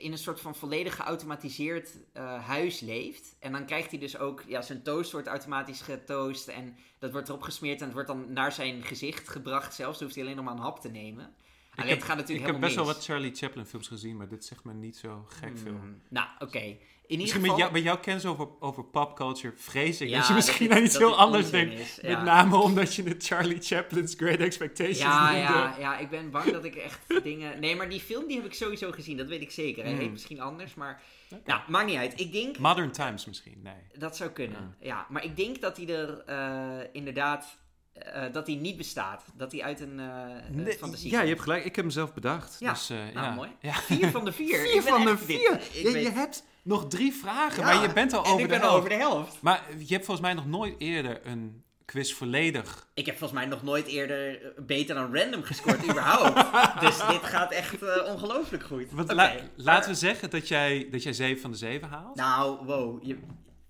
in 0.00 0.12
een 0.12 0.18
soort 0.18 0.40
van 0.40 0.54
volledig 0.54 0.96
geautomatiseerd 0.96 1.98
eh, 2.12 2.46
huis 2.46 2.80
leeft. 2.80 3.36
En 3.38 3.52
dan 3.52 3.66
krijgt 3.66 3.90
hij 3.90 3.98
dus 3.98 4.18
ook... 4.18 4.42
Ja, 4.46 4.62
zijn 4.62 4.82
toast 4.82 5.12
wordt 5.12 5.26
automatisch 5.26 5.80
getoast. 5.80 6.48
En 6.48 6.76
dat 6.98 7.12
wordt 7.12 7.28
erop 7.28 7.42
gesmeerd 7.42 7.78
en 7.78 7.84
het 7.84 7.92
wordt 7.92 8.08
dan 8.08 8.32
naar 8.32 8.52
zijn 8.52 8.82
gezicht 8.82 9.28
gebracht 9.28 9.74
zelfs. 9.74 10.00
Hoeft 10.00 10.14
hij 10.14 10.24
alleen 10.24 10.36
nog 10.36 10.44
maar 10.44 10.54
een 10.54 10.60
hap 10.60 10.80
te 10.80 10.88
nemen. 10.88 11.34
Ik 11.76 11.82
Alleen 11.82 11.94
heb, 11.94 11.98
het 12.00 12.08
gaat 12.08 12.16
natuurlijk 12.18 12.46
ik 12.46 12.52
heb 12.52 12.60
best 12.60 12.74
wel 12.76 12.84
wat 12.84 13.04
Charlie 13.04 13.34
Chaplin 13.34 13.66
films 13.66 13.88
gezien, 13.88 14.16
maar 14.16 14.28
dit 14.28 14.44
zegt 14.44 14.64
me 14.64 14.72
niet 14.74 14.96
zo 14.96 15.26
gek 15.28 15.58
veel. 15.58 15.72
Hmm, 15.72 16.00
Nou, 16.08 16.26
oké. 16.38 16.58
In 16.58 16.72
ieder 17.12 17.24
Misschien 17.36 17.40
geval... 17.40 17.56
met, 17.56 17.58
jou, 17.58 17.72
met 17.72 17.82
jouw 17.82 17.98
kennis 18.00 18.26
over, 18.26 18.48
over 18.60 18.84
popculture 18.84 19.52
vrees 19.56 20.00
ik 20.00 20.08
Ja, 20.08 20.18
dat 20.18 20.28
je 20.28 20.34
misschien 20.34 20.72
aan 20.72 20.82
iets 20.84 20.98
heel 20.98 21.16
anders 21.16 21.50
denkt. 21.50 21.78
is, 21.80 21.98
Met 22.02 22.22
name 22.22 22.56
omdat 22.56 22.94
je 22.94 23.02
het 23.02 23.26
Charlie 23.26 23.60
Chaplin's 23.62 24.14
Great 24.14 24.38
Expectations 24.38 24.98
Ja, 24.98 25.24
noemde. 25.32 25.38
ja, 25.52 25.74
ja, 25.78 25.98
ik 25.98 26.10
ben 26.10 26.30
bang 26.30 26.50
dat 26.52 26.64
ik 26.64 26.74
echt 26.74 27.00
dingen... 27.22 27.60
Nee, 27.60 27.76
maar 27.76 27.88
die 27.88 28.00
film 28.00 28.26
die 28.26 28.36
heb 28.36 28.46
ik 28.46 28.54
sowieso 28.54 28.92
gezien, 28.92 29.16
dat 29.16 29.28
weet 29.28 29.40
ik 29.42 29.50
zeker. 29.50 29.82
Hij 29.82 29.92
Hmm. 29.92 30.00
heet 30.00 30.10
misschien 30.12 30.40
anders, 30.40 30.74
maar... 30.74 31.02
Nou, 31.44 31.60
maakt 31.68 31.86
niet 31.86 31.96
uit. 31.98 32.20
Ik 32.20 32.32
denk... 32.32 32.58
Modern 32.58 32.90
Times 32.92 33.24
misschien, 33.26 33.60
nee. 33.62 33.98
Dat 33.98 34.16
zou 34.16 34.30
kunnen, 34.30 34.76
ja. 34.80 35.06
Maar 35.08 35.24
ik 35.24 35.36
denk 35.36 35.60
dat 35.60 35.76
hij 35.76 35.88
er 35.88 36.18
eh, 36.26 36.88
inderdaad... 36.92 37.58
eh, 37.98 38.22
dat 38.32 38.46
hij 38.46 38.56
niet 38.56 38.76
bestaat. 38.76 39.24
Dat 39.36 39.52
hij 39.52 39.62
uit 39.62 39.80
een 39.80 40.00
eh, 40.00 40.66
eh, 40.72 40.78
fantasie 40.78 41.10
ja, 41.10 41.20
je 41.20 41.28
hebt 41.28 41.40
gelijk. 41.40 41.64
Ik 41.64 41.76
heb 41.76 41.84
hem 41.84 41.94
zelf 41.94 42.14
bedacht. 42.14 42.56
Ja, 42.58 42.72
dus, 42.72 42.90
eh, 42.90 42.96
nou, 42.96 43.26
ja. 43.26 43.30
mooi. 43.34 43.50
Ja. 43.60 43.72
Vier 43.72 44.10
van 44.10 44.24
de 44.24 44.32
vier. 44.32 44.58
Vier 44.68 44.82
van 44.82 45.04
de 45.04 45.18
vier. 45.18 45.60
Je, 45.72 45.90
weet- 45.92 46.02
je 46.06 46.10
hebt 46.10 46.44
nog 46.62 46.88
drie 46.88 47.12
vragen, 47.14 47.60
Ja, 47.66 47.74
maar 47.74 47.82
je 47.88 47.92
bent 47.92 48.12
al 48.12 48.24
en 48.24 48.30
over 48.30 48.40
ik 48.42 48.46
de 48.46 48.52
ben 48.52 48.60
helft. 48.60 48.76
over 48.76 48.88
de 48.88 48.94
helft. 48.96 49.36
Maar 49.42 49.62
je 49.78 49.92
hebt 49.92 50.04
volgens 50.04 50.26
mij 50.26 50.34
nog 50.34 50.46
nooit 50.46 50.74
eerder 50.78 51.20
een 51.26 51.64
quiz 51.84 52.12
volledig... 52.12 52.88
Ik 52.94 53.06
heb 53.06 53.18
volgens 53.18 53.40
mij 53.40 53.48
nog 53.48 53.62
nooit 53.62 53.86
eerder 53.86 54.52
beter 54.66 54.94
dan 54.94 55.16
random 55.16 55.42
gescoord, 55.42 55.82
überhaupt. 55.84 56.34
Dus 56.86 57.06
dit 57.08 57.22
gaat 57.22 57.52
echt 57.52 57.74
ongelooflijk 58.06 58.62
goed. 58.64 58.90
Want 58.90 59.04
Oké, 59.04 59.14
la- 59.14 59.22
maar- 59.32 59.42
laten 59.56 59.90
we 59.90 59.96
zeggen 59.96 60.30
dat 60.30 60.48
jij, 60.48 60.88
dat 60.90 61.02
jij 61.02 61.12
7 61.12 61.40
van 61.40 61.50
de 61.50 61.56
7 61.56 61.88
haalt. 61.88 62.16
Nou, 62.16 62.64
wow. 62.64 63.04
Je... 63.04 63.18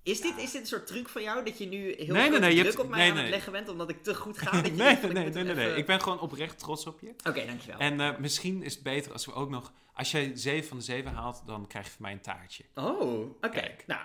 Is, 0.07 0.21
dit, 0.21 0.37
is 0.37 0.51
dit 0.51 0.61
een 0.61 0.67
soort 0.67 0.87
truc 0.87 1.09
van 1.09 1.23
jou? 1.23 1.45
Dat 1.45 1.59
je 1.59 1.67
nu 1.67 1.79
heel 1.79 1.95
Nee, 1.97 2.07
veel 2.07 2.31
nee, 2.31 2.41
nee, 2.41 2.55
je 2.55 2.61
druk 2.63 2.73
hebt- 2.73 2.79
op 2.85 2.89
mij 2.89 2.99
nee, 2.99 3.11
aan 3.11 3.17
het 3.17 3.29
leggen 3.29 3.53
bent, 3.53 3.69
omdat 3.69 3.89
ik 3.91 4.03
te 4.03 4.15
goed 4.15 4.39
ga? 4.39 4.51
Dat 4.61 4.67
je 4.67 4.73
nee, 4.73 4.97
nee, 4.97 5.13
nee, 5.13 5.27
ik 5.27 5.35
nee, 5.35 5.43
even- 5.51 5.77
Ik 5.77 5.87
ben 5.87 6.01
gewoon 6.03 6.21
oprecht 6.21 6.59
trots 6.59 6.87
op 6.87 7.01
je. 7.01 7.09
Oké, 7.29 7.47
dankjewel. 7.47 7.79
En 7.79 8.01
eh, 8.01 8.19
misschien 8.19 8.63
is 8.63 8.75
het 8.75 8.83
beter 8.83 9.13
als 9.13 9.27
we 9.27 9.33
ook 9.33 9.51
nog... 9.51 9.73
Als 9.95 10.11
jij 10.11 10.33
7 10.35 10.69
van 10.69 10.77
de 10.77 10.83
7 10.83 11.13
haalt, 11.13 11.43
dan 11.47 11.67
krijg 11.67 11.85
je 11.85 11.91
van 11.91 12.03
mij 12.03 12.13
een 12.13 12.21
taartje. 12.21 12.65
Oh, 12.75 13.21
oké. 13.41 13.75
Nou, 13.87 14.01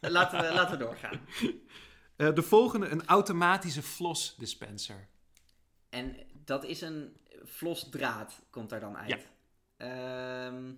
laten 0.00 0.40
we, 0.40 0.52
laten 0.54 0.78
we 0.78 0.84
doorgaan. 0.84 1.20
Eh, 2.16 2.34
de 2.34 2.42
volgende, 2.42 2.88
een 2.88 3.06
automatische 3.06 3.82
floss 3.82 4.34
dispenser. 4.38 5.08
En 5.90 6.16
dat 6.44 6.64
is 6.64 6.80
een 6.80 7.16
flosdraad, 7.46 8.40
komt 8.50 8.70
daar 8.70 8.80
dan 8.80 8.96
uit. 8.96 9.08
Ja. 9.08 10.46
Ehm, 10.46 10.72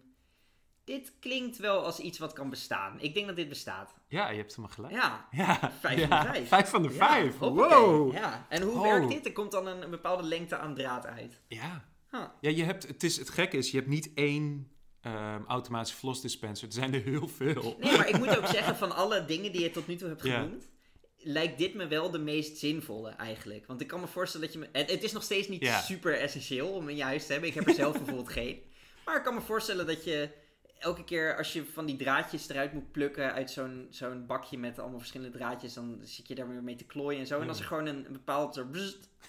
dit 0.87 1.13
klinkt 1.21 1.57
wel 1.57 1.85
als 1.85 1.99
iets 1.99 2.19
wat 2.19 2.33
kan 2.33 2.51
bestaan. 2.51 3.01
Ik 3.01 3.15
denk 3.15 3.27
dat 3.27 3.37
dit 3.37 3.49
bestaat. 3.49 3.95
Ja, 4.09 4.29
je 4.31 4.37
hebt 4.37 4.57
hem 4.57 4.67
gelijk. 4.69 4.95
Ja, 4.95 5.29
Ja, 5.31 5.73
Vijf 5.81 5.99
ja, 5.99 6.09
van 6.09 6.21
de 6.27 6.33
vijf. 6.33 6.49
Vijf 6.49 6.69
van 6.69 6.83
de 6.83 6.91
vijf. 6.91 7.39
wow. 7.39 8.13
Ja. 8.13 8.47
En 8.49 8.63
hoe 8.63 8.75
Oh. 8.75 8.83
werkt 8.83 9.09
dit? 9.09 9.27
Er 9.27 9.33
komt 9.33 9.51
dan 9.53 9.67
een, 9.67 9.83
een 9.83 9.91
bepaalde 9.91 10.23
lengte 10.23 10.57
aan 10.57 10.75
draad 10.75 11.07
uit. 11.07 11.41
Ja. 11.49 11.85
Huh. 12.11 12.21
Ja, 12.41 12.51
je 12.51 12.65
hebt, 12.65 12.87
het, 12.87 13.03
is, 13.03 13.17
het 13.17 13.31
gekke 13.31 13.57
is, 13.57 13.71
je 13.71 13.77
hebt 13.77 13.89
niet 13.89 14.11
één 14.15 14.71
ehm, 15.01 15.43
automatische 15.47 15.97
floss 15.99 16.21
dispenser. 16.21 16.67
Er 16.67 16.73
zijn 16.75 16.95
er 16.95 17.03
heel 17.03 17.29
veel. 17.29 17.77
Nee, 17.81 17.97
maar 17.97 18.09
ik 18.09 18.19
moet 18.19 18.39
ook 18.39 18.47
zeggen, 18.57 18.77
van 18.77 18.95
alle 18.97 19.25
dingen 19.25 19.53
die 19.53 19.61
je 19.63 19.71
tot 19.71 19.87
nu 19.87 19.97
toe 19.97 20.09
hebt 20.09 20.21
genoemd, 20.21 20.69
lijkt 21.17 21.59
dit 21.59 21.75
me 21.75 21.87
wel 21.87 22.11
de 22.11 22.19
meest 22.19 22.57
zinvolle 22.59 23.11
eigenlijk. 23.11 23.67
Want 23.67 23.81
ik 23.81 23.87
kan 23.87 24.01
me 24.01 24.07
voorstellen 24.07 24.47
dat 24.47 24.55
je... 24.55 24.61
Me, 24.63 24.69
het, 24.73 24.91
het 24.91 25.03
is 25.03 25.13
nog 25.13 25.23
steeds 25.23 25.49
niet 25.49 25.67
super 25.85 26.19
essentieel 26.21 26.69
om 26.69 26.89
in 26.89 26.97
je 26.97 27.03
huis 27.03 27.27
te 27.27 27.33
hebben. 27.33 27.49
Ik 27.51 27.55
heb 27.55 27.69
er 27.69 27.75
zelf 27.75 27.93
bijvoorbeeld 28.03 28.29
geen. 28.33 28.63
Maar 29.05 29.17
ik 29.17 29.23
kan 29.23 29.35
me 29.35 29.41
voorstellen 29.41 29.87
dat 29.87 30.05
je 30.05 30.31
elke 30.79 31.05
keer 31.05 31.37
als 31.37 31.53
je 31.53 31.65
van 31.67 31.87
die 31.87 31.97
draadjes 31.97 32.49
eruit 32.49 32.73
moet 32.73 32.93
plukken 32.93 33.33
uit 33.33 33.51
zo'n 33.51 33.87
zo'n 33.91 34.27
bakje 34.27 34.59
met 34.59 34.79
allemaal 34.79 34.99
verschillende 34.99 35.39
draadjes, 35.39 35.75
dan 35.75 35.99
zit 36.03 36.29
je 36.29 36.35
daar 36.35 36.49
weer 36.49 36.63
mee 36.63 36.77
te 36.77 36.85
klooien 36.85 37.21
en 37.21 37.27
zo. 37.27 37.41
En 37.41 37.49
als 37.49 37.59
er 37.59 37.65
gewoon 37.65 37.87
een, 37.87 38.07
een 38.07 38.13
bepaald 38.13 38.55
zo 38.55 38.67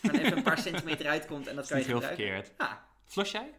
even 0.02 0.38
een 0.38 0.44
paar 0.44 0.58
centimeter 0.60 1.08
uitkomt 1.08 1.48
en 1.48 1.56
dat 1.56 1.68
kan 1.68 1.80
je 1.80 1.86
heel 1.86 1.94
gebruiken. 1.96 2.26
verkeerd. 2.26 2.54
Ja, 2.58 2.86
Flos 3.06 3.32
jij? 3.32 3.54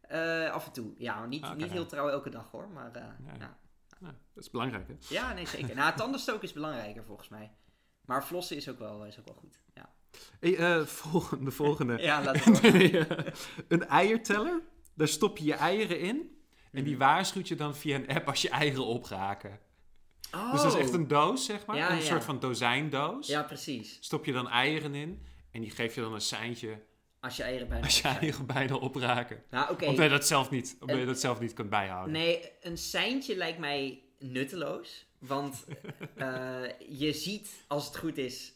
eh, 0.00 0.50
af 0.50 0.66
en 0.66 0.72
toe. 0.72 0.92
Ja, 0.96 1.26
niet, 1.26 1.42
Ah, 1.44 1.56
niet 1.56 1.70
heel 1.70 1.86
trouw 1.86 2.08
elke 2.08 2.30
dag 2.30 2.50
hoor, 2.50 2.68
maar 2.68 2.92
eh, 2.92 3.02
Ja. 3.02 3.34
ja. 3.38 3.56
Ja, 4.00 4.14
dat 4.34 4.44
is 4.44 4.50
belangrijk, 4.50 4.88
hè? 4.88 4.94
Ja, 5.08 5.32
nee, 5.32 5.46
zeker. 5.46 5.74
nou, 5.74 5.96
tandenstoken 5.96 6.42
is 6.42 6.52
belangrijker 6.52 7.04
volgens 7.04 7.28
mij. 7.28 7.50
Maar 8.04 8.22
flossen 8.24 8.56
is 8.56 8.68
ook 8.68 8.78
wel, 8.78 9.04
is 9.04 9.18
ook 9.18 9.24
wel 9.24 9.34
goed. 9.34 9.60
Ja, 9.74 9.92
Hey, 10.40 10.56
eh, 10.56 10.84
volgende, 10.86 11.44
de 11.44 11.50
volgende. 11.50 11.98
ja 12.02 12.22
laten 12.22 12.52
we 12.52 13.06
een 13.68 13.86
eierteller. 13.86 14.62
Daar 14.94 15.08
stop 15.08 15.38
je 15.38 15.44
je 15.44 15.54
eieren 15.54 16.00
in. 16.00 16.37
En 16.72 16.84
die 16.84 16.96
Mhm. 16.96 17.02
waarschuwt 17.04 17.48
je 17.48 17.54
dan 17.54 17.76
via 17.76 17.96
een 17.96 18.08
app 18.08 18.28
als 18.28 18.42
je 18.42 18.48
eieren 18.50 18.84
opraken. 18.86 19.58
Oh. 20.34 20.52
Dus 20.52 20.62
dat 20.62 20.74
is 20.74 20.80
echt 20.80 20.92
een 20.92 21.08
doos, 21.08 21.44
zeg 21.44 21.66
maar. 21.66 21.76
Ja, 21.76 21.90
een 21.90 21.96
ja. 21.96 22.02
soort 22.02 22.24
van 22.24 22.38
dozijndoos. 22.40 23.26
Ja, 23.26 23.42
precies. 23.42 23.96
Stop 24.00 24.24
je 24.24 24.32
dan 24.32 24.48
eieren 24.48 24.94
in. 24.94 25.26
En 25.50 25.60
die 25.60 25.70
geef 25.70 25.94
je 25.94 26.00
dan 26.00 26.14
een 26.14 26.20
seintje 26.20 26.86
Als 27.20 27.36
je 27.36 27.42
eieren 27.42 27.68
bijna 27.68 27.84
als 27.84 28.00
je 28.00 28.08
eieren 28.08 28.46
bijna 28.46 28.74
opraken. 28.74 29.42
Nou, 29.50 29.70
oké. 29.70 29.84
Omdat 29.86 30.04
je 30.04 30.10
dat 30.10 30.26
zelf 30.26 30.50
niet, 30.50 30.76
omdat 30.80 30.98
je 30.98 31.04
dat 31.04 31.20
zelf 31.20 31.40
niet 31.40 31.52
kunt 31.52 31.70
bijhouden. 31.70 32.12
Nee, 32.12 32.50
een 32.60 32.78
seintje 32.78 33.36
lijkt 33.36 33.58
mij 33.58 34.02
nutteloos. 34.18 35.06
Want 35.18 35.64
eh, 36.16 36.62
je 36.88 37.12
ziet, 37.12 37.64
als 37.68 37.86
het 37.86 37.96
goed 37.96 38.16
is, 38.18 38.52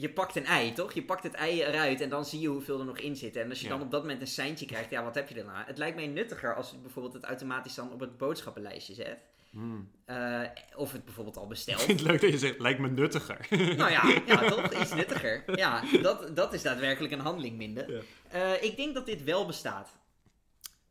je 0.00 0.10
pakt 0.10 0.36
een 0.36 0.46
ei, 0.46 0.72
toch? 0.72 0.92
Je 0.92 1.02
pakt 1.02 1.22
het 1.22 1.34
ei 1.34 1.62
eruit 1.62 2.00
en 2.00 2.08
dan 2.08 2.24
zie 2.24 2.40
je 2.40 2.48
hoeveel 2.48 2.78
er 2.78 2.84
nog 2.84 2.98
in 2.98 3.16
zit. 3.16 3.36
En 3.36 3.48
als 3.48 3.58
je 3.60 3.64
Ja. 3.64 3.70
dan 3.70 3.82
op 3.82 3.90
dat 3.90 4.00
moment 4.02 4.20
een 4.20 4.26
seintje 4.26 4.66
krijgt, 4.66 4.90
ja, 4.90 5.02
wat 5.04 5.14
heb 5.14 5.28
je 5.28 5.34
daarna? 5.34 5.64
Het 5.66 5.78
lijkt 5.78 5.96
mij 5.96 6.06
nuttiger 6.06 6.54
als 6.54 6.70
je 6.70 6.76
bijvoorbeeld 6.76 7.14
het 7.14 7.24
automatisch 7.24 7.74
dan 7.74 7.92
op 7.92 8.00
het 8.00 8.16
boodschappenlijstje 8.18 8.94
zet. 8.94 9.18
Hmm. 9.50 9.90
Eh, 10.04 10.40
of 10.76 10.92
het 10.92 11.04
bijvoorbeeld 11.04 11.36
al 11.36 11.42
Ik 11.48 11.48
bestelt. 11.48 11.80
vind 11.82 12.00
het 12.00 12.08
leuk 12.08 12.20
dat 12.20 12.30
je 12.30 12.38
zegt, 12.38 12.58
lijkt 12.58 12.78
me 12.80 12.88
nuttiger. 12.88 13.46
Nou 13.76 13.90
ja, 13.90 14.20
ja 14.26 14.48
toch? 14.50 14.80
Iets 14.80 14.94
nuttiger. 14.94 15.42
Ja, 15.58 15.82
dat, 16.02 16.36
dat 16.36 16.52
is 16.52 16.62
daadwerkelijk 16.62 17.12
een 17.12 17.20
handeling 17.20 17.56
minder. 17.56 17.92
Ja. 17.92 18.00
Eh, 18.28 18.62
ik 18.62 18.76
denk 18.76 18.94
dat 18.94 19.06
dit 19.06 19.24
wel 19.24 19.46
bestaat. 19.46 19.96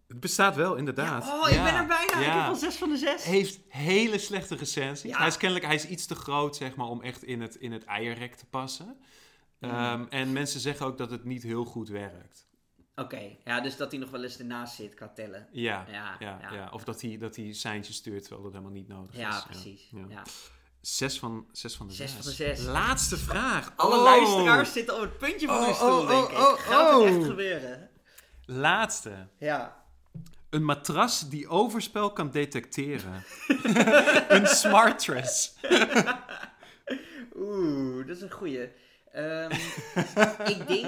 Het 0.08 0.20
bestaat 0.20 0.56
wel, 0.56 0.76
inderdaad. 0.76 1.26
Ja, 1.26 1.40
oh, 1.42 1.50
ik 1.50 1.56
Ja. 1.56 1.64
ben 1.64 1.74
er 1.74 1.86
bijna. 1.86 2.20
Ik 2.20 2.26
Ja. 2.26 2.40
heb 2.40 2.48
al 2.50 2.56
6 2.56 2.76
van 2.76 2.90
de 2.90 2.98
6. 2.98 3.24
heeft 3.24 3.60
hele 3.68 4.18
slechte 4.18 4.56
recensies. 4.56 5.12
Ja. 5.12 5.18
Hij 5.18 5.28
is 5.28 5.38
kennelijk 5.38 5.66
hij 5.66 5.76
is 5.76 5.86
iets 5.88 6.06
te 6.06 6.16
groot 6.16 6.56
zeg 6.56 6.76
maar, 6.76 6.88
om 6.88 7.02
echt 7.02 7.24
in 7.24 7.42
het, 7.42 7.56
in 7.56 7.72
het 7.72 7.84
eierrek 7.86 8.36
te 8.36 8.46
passen. 8.46 8.98
Mm. 9.60 9.70
Ehm, 9.70 10.06
en 10.10 10.34
mensen 10.34 10.60
zeggen 10.60 10.86
ook 10.86 10.98
dat 10.98 11.12
het 11.12 11.24
niet 11.24 11.44
heel 11.44 11.66
goed 11.66 11.90
werkt. 11.90 12.46
Oké, 12.96 13.22
ja, 13.44 13.60
dus 13.62 13.78
dat 13.78 13.92
hij 13.92 14.00
nog 14.00 14.10
wel 14.10 14.24
eens 14.24 14.40
ernaast 14.40 14.76
zit 14.76 14.94
qua 14.94 15.08
tellen. 15.08 15.48
Ja, 15.52 15.86
Ja, 15.92 16.16
ja, 16.20 16.38
ja. 16.42 16.54
ja. 16.54 16.70
Of 16.72 16.84
dat 16.84 17.02
hij, 17.02 17.18
dat 17.18 17.36
hij 17.36 17.54
seintjes 17.54 17.96
stuurt 17.96 18.22
terwijl 18.22 18.44
dat 18.44 18.52
helemaal 18.52 18.74
niet 18.74 18.88
nodig 18.88 19.14
is. 19.14 19.20
Ja, 19.20 19.44
precies. 19.50 19.90
Ja. 19.92 20.06
Ja. 20.10 20.24
Zes, 20.82 21.20
van, 21.20 21.48
zes 21.52 21.76
van 21.76 21.88
de 21.88 21.94
Zes 21.94 22.12
zes. 22.12 22.20
van 22.22 22.30
de 22.30 22.36
zes. 22.36 22.66
Laatste 22.66 23.18
vraag. 23.18 23.74
Alle 23.76 23.96
Oh. 23.96 24.04
luisteraars 24.04 24.72
zitten 24.74 24.96
op 24.96 25.02
het 25.02 25.18
puntje 25.18 25.48
van 25.48 25.56
Oh, 25.58 25.66
hun 25.66 25.76
stoel, 25.76 26.00
oh, 26.02 26.08
denk 26.08 26.24
oh, 26.26 26.32
ik. 26.32 26.38
oh, 26.38 26.54
Gaat 26.54 26.90
het 26.92 27.00
oh. 27.00 27.08
echt 27.18 27.26
gebeuren? 27.26 27.90
Laatste. 28.46 29.28
Ja. 29.40 29.77
Een 30.58 30.64
matras 30.64 31.30
die 31.30 31.48
overspel 31.48 32.12
kan 32.14 32.32
detecteren. 32.32 33.24
een 34.38 34.48
smartress. 34.48 35.56
Oeh, 37.36 38.08
dat 38.08 38.16
is 38.16 38.22
een 38.22 38.32
goeie. 38.32 38.70
Ehm, 39.12 39.52
ik 40.54 40.68
denk... 40.68 40.86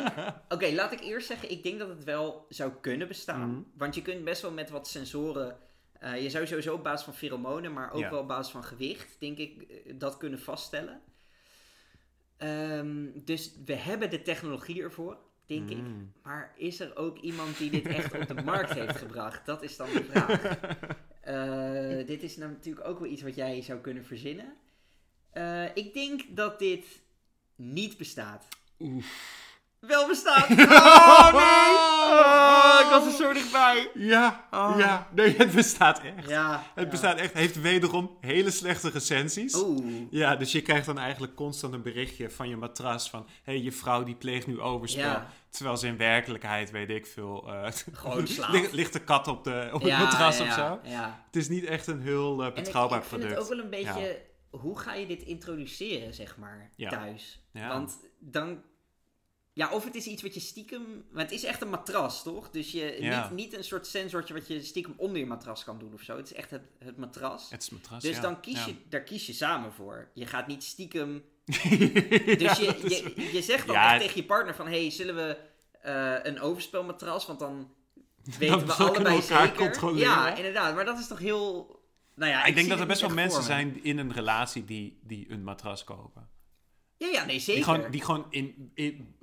Oké, 0.49 0.71
laat 0.73 0.91
ik 0.91 0.99
eerst 1.01 1.27
zeggen, 1.27 1.51
ik 1.51 1.63
denk 1.63 1.79
dat 1.79 1.87
het 1.89 2.03
wel 2.03 2.45
zou 2.49 2.71
kunnen 2.81 3.07
bestaan. 3.07 3.49
Mhm. 3.49 3.61
Want 3.77 3.95
je 3.95 4.01
kunt 4.01 4.23
best 4.23 4.41
wel 4.41 4.51
met 4.51 4.69
wat 4.69 4.87
sensoren... 4.87 5.57
eh, 5.99 6.21
je 6.23 6.29
zou 6.29 6.47
sowieso 6.47 6.73
op 6.73 6.83
basis 6.83 7.05
van 7.05 7.13
pheromonen, 7.13 7.73
maar 7.73 7.91
ook 7.91 7.99
Ja. 8.01 8.09
wel 8.09 8.19
op 8.19 8.27
basis 8.27 8.51
van 8.51 8.63
gewicht, 8.63 9.15
denk 9.19 9.37
ik, 9.37 9.61
eh, 9.61 9.93
dat 9.95 10.17
kunnen 10.17 10.39
vaststellen. 10.39 11.01
Ehm, 12.37 13.05
dus 13.25 13.53
we 13.65 13.75
hebben 13.75 14.09
de 14.09 14.21
technologie 14.21 14.81
ervoor, 14.83 15.17
denk 15.49 15.69
ik. 15.69 15.77
Mm. 15.77 16.11
Maar 16.23 16.53
is 16.55 16.79
er 16.79 16.95
ook 16.95 17.17
iemand 17.17 17.57
die 17.57 17.69
dit 17.69 17.85
echt 17.85 18.19
op 18.19 18.27
de 18.27 18.43
markt 18.43 18.73
heeft 18.73 18.97
gebracht? 19.05 19.45
Dat 19.45 19.63
is 19.63 19.77
dan 19.77 19.87
de 19.93 20.03
vraag. 20.03 20.41
Eh, 21.21 22.07
dit 22.13 22.23
is 22.23 22.37
natuurlijk 22.37 22.87
ook 22.87 22.99
wel 22.99 23.09
iets 23.09 23.21
wat 23.21 23.35
jij 23.35 23.61
zou 23.61 23.79
kunnen 23.79 24.05
verzinnen. 24.05 24.53
Eh, 25.31 25.75
ik 25.75 25.93
denk 25.93 26.21
dat 26.29 26.59
dit 26.59 27.01
niet 27.55 27.97
bestaat. 27.97 28.47
Wel 29.79 30.07
bestaat! 30.07 30.47
Oh 30.59 31.33
nee! 31.33 31.77
Oh, 32.19 32.79
ik 32.83 32.89
was 32.89 33.05
er 33.05 33.11
zo 33.11 33.33
dichtbij. 33.33 33.89
Ja, 33.93 34.47
Oh. 34.51 34.75
ja. 34.77 35.07
Nee, 35.15 35.35
het 35.37 35.51
bestaat 35.51 36.01
echt. 36.01 36.29
Ja. 36.29 36.63
Het 36.75 36.83
ja. 36.83 36.89
bestaat 36.89 37.17
echt. 37.17 37.33
Heeft 37.33 37.61
wederom 37.61 38.17
hele 38.21 38.51
slechte 38.51 38.89
recensies. 38.89 39.55
Oeh. 39.55 39.93
Ja, 40.09 40.35
dus 40.35 40.51
je 40.51 40.61
krijgt 40.61 40.85
dan 40.85 40.97
eigenlijk 40.97 41.35
constant 41.35 41.73
een 41.73 41.81
berichtje 41.81 42.29
van 42.29 42.49
je 42.49 42.55
matras 42.57 43.09
van... 43.09 43.25
hé, 43.43 43.53
hey, 43.53 43.61
je 43.61 43.71
vrouw 43.71 44.03
die 44.03 44.15
pleegt 44.15 44.47
nu 44.47 44.59
overspel. 44.59 45.03
Ja. 45.03 45.27
Terwijl 45.49 45.77
ze 45.77 45.87
in 45.87 45.97
werkelijkheid, 45.97 46.71
weet 46.71 46.89
ik 46.89 47.05
veel... 47.05 47.53
eh, 47.53 47.71
Gewoon 47.91 48.27
slaapt. 48.37 48.51
ligt, 48.51 48.71
ligt 48.71 48.93
de 48.93 49.03
kat 49.03 49.27
op, 49.27 49.43
de, 49.43 49.69
op 49.73 49.81
Ja, 49.81 49.97
het 49.97 50.05
matras 50.05 50.37
ja, 50.37 50.43
of 50.43 50.53
zo. 50.53 50.79
Ja. 50.89 51.23
Het 51.25 51.35
is 51.35 51.49
niet 51.49 51.65
echt 51.65 51.87
een 51.87 52.01
heel 52.01 52.41
En 52.41 52.47
ik, 52.47 52.53
betrouwbaar 52.53 52.97
ik 52.99 53.05
vind 53.05 53.21
product. 53.21 53.39
het 53.41 53.49
ook 53.51 53.55
wel 53.55 53.65
een 53.65 53.69
beetje... 53.85 54.27
Hoe 54.49 54.79
ga 54.79 54.93
je 54.93 55.05
dit 55.07 55.21
introduceren, 55.21 56.13
zeg 56.13 56.37
maar, 56.37 56.69
Ja. 56.75 56.89
thuis? 56.89 57.41
Ja. 57.51 57.67
Want 57.67 57.97
dan... 58.19 58.61
Ja, 59.59 59.69
of 59.71 59.83
het 59.83 59.95
is 59.95 60.05
iets 60.07 60.21
wat 60.21 60.33
je 60.33 60.39
stiekem... 60.39 61.05
Maar 61.11 61.23
het 61.23 61.31
is 61.31 61.43
echt 61.43 61.61
een 61.61 61.69
matras, 61.69 62.23
toch? 62.23 62.49
Dus 62.49 62.71
je, 62.71 62.97
Ja. 62.99 63.21
niet, 63.21 63.31
niet 63.31 63.53
een 63.57 63.63
soort 63.63 63.87
sensortje 63.87 64.33
wat 64.33 64.47
je 64.47 64.63
stiekem 64.63 64.93
onder 64.97 65.17
je 65.17 65.25
matras 65.25 65.63
kan 65.63 65.79
doen 65.79 65.93
of 65.93 66.01
zo. 66.01 66.17
Het 66.17 66.25
is 66.25 66.33
echt 66.33 66.49
het, 66.49 66.61
het 66.77 66.97
matras. 66.97 67.49
Het 67.49 67.61
is 67.61 67.69
matras, 67.69 68.01
Dus 68.03 68.15
ja. 68.15 68.21
dan 68.21 68.39
kies 68.39 68.65
je, 68.65 68.75
daar 68.89 69.01
kies 69.03 69.25
je 69.25 69.33
samen 69.33 69.73
voor. 69.73 70.09
Je 70.13 70.25
gaat 70.25 70.47
niet 70.47 70.63
stiekem... 70.63 71.23
dus 71.45 72.57
je, 72.57 72.75
je, 73.15 73.29
je 73.31 73.41
zegt 73.41 73.67
dan 73.67 73.75
echt 73.75 73.91
het- 73.91 74.01
tegen 74.01 74.15
je 74.21 74.25
partner 74.25 74.55
van... 74.55 74.67
hey, 74.67 74.89
zullen 74.91 75.15
we 75.15 75.37
eh, 75.81 76.15
een 76.23 76.39
overspelmatras? 76.39 77.25
Want 77.25 77.39
dan 77.39 77.73
weten 78.39 78.65
we 78.65 78.73
allebei 78.73 79.21
zeker. 79.21 79.95
Ja, 79.97 80.35
inderdaad. 80.35 80.75
Maar 80.75 80.85
dat 80.85 80.99
is 80.99 81.07
toch 81.07 81.19
heel... 81.19 81.77
Nou 82.15 82.31
ja, 82.31 82.45
ik 82.45 82.55
denk 82.55 82.69
dat 82.69 82.79
er 82.79 82.87
best 82.87 83.01
wel 83.01 83.09
mensen 83.09 83.43
zijn 83.43 83.83
in 83.83 83.97
een 83.97 84.13
relatie 84.13 84.65
die, 84.65 84.99
die 85.03 85.31
een 85.31 85.43
matras 85.43 85.83
kopen. 85.83 86.29
Ja, 86.97 87.07
ja, 87.07 87.25
nee, 87.25 87.39
zeker. 87.39 87.53
Die 87.53 87.63
gewoon, 87.73 87.91
die 87.91 88.01
gewoon 88.01 88.25
in, 88.29 88.71
in, 88.73 89.15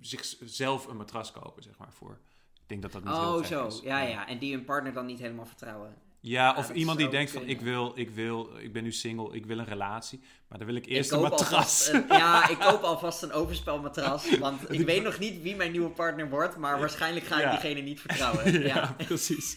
zichzelf 0.00 0.86
een 0.86 0.96
matras 0.96 1.30
kopen, 1.32 1.62
zeg 1.62 1.78
maar, 1.78 1.92
voor. 1.92 2.18
Ik 2.54 2.66
denk 2.66 2.82
dat 2.82 2.92
dat 2.92 3.04
niet 3.04 3.12
Oh, 3.12 3.44
zo. 3.44 3.66
is. 3.66 3.80
Ja, 3.84 4.00
ja. 4.00 4.26
En 4.28 4.38
die 4.38 4.54
hun 4.54 4.64
partner 4.64 4.92
dan 4.92 5.06
niet 5.06 5.18
helemaal 5.18 5.46
vertrouwen. 5.46 5.94
Ja, 6.20 6.54
of 6.56 6.70
iemand 6.72 6.98
die 6.98 7.08
denkt 7.08 7.30
van, 7.30 7.42
ik 7.46 7.60
wil, 7.60 7.92
ik 7.94 8.10
wil, 8.10 8.50
ik 8.58 8.72
ben 8.72 8.82
nu 8.82 8.92
single, 8.92 9.34
ik 9.34 9.46
wil 9.46 9.58
een 9.58 9.64
relatie, 9.64 10.20
maar 10.48 10.58
dan 10.58 10.66
wil 10.66 10.76
ik 10.76 10.86
eerst 10.86 11.10
ik 11.12 11.16
een 11.16 11.22
matras. 11.22 11.88
een, 11.92 12.04
ja, 12.18 12.48
ik 12.48 12.58
koop 12.58 12.82
alvast 12.82 13.22
een 13.22 13.32
overspelmatras. 13.32 14.38
Want 14.38 14.72
ik 14.72 14.80
weet 14.86 15.02
nog 15.02 15.18
niet 15.18 15.42
wie 15.42 15.56
mijn 15.56 15.70
nieuwe 15.72 15.90
partner 15.90 16.28
wordt. 16.28 16.56
Maar 16.56 16.78
waarschijnlijk 16.78 17.26
ga 17.26 17.36
ik 17.36 17.42
Ja. 17.42 17.50
diegene 17.50 17.80
niet 17.80 18.00
vertrouwen. 18.00 18.52
ja, 18.60 18.66
Ja. 18.66 18.94
precies. 19.06 19.54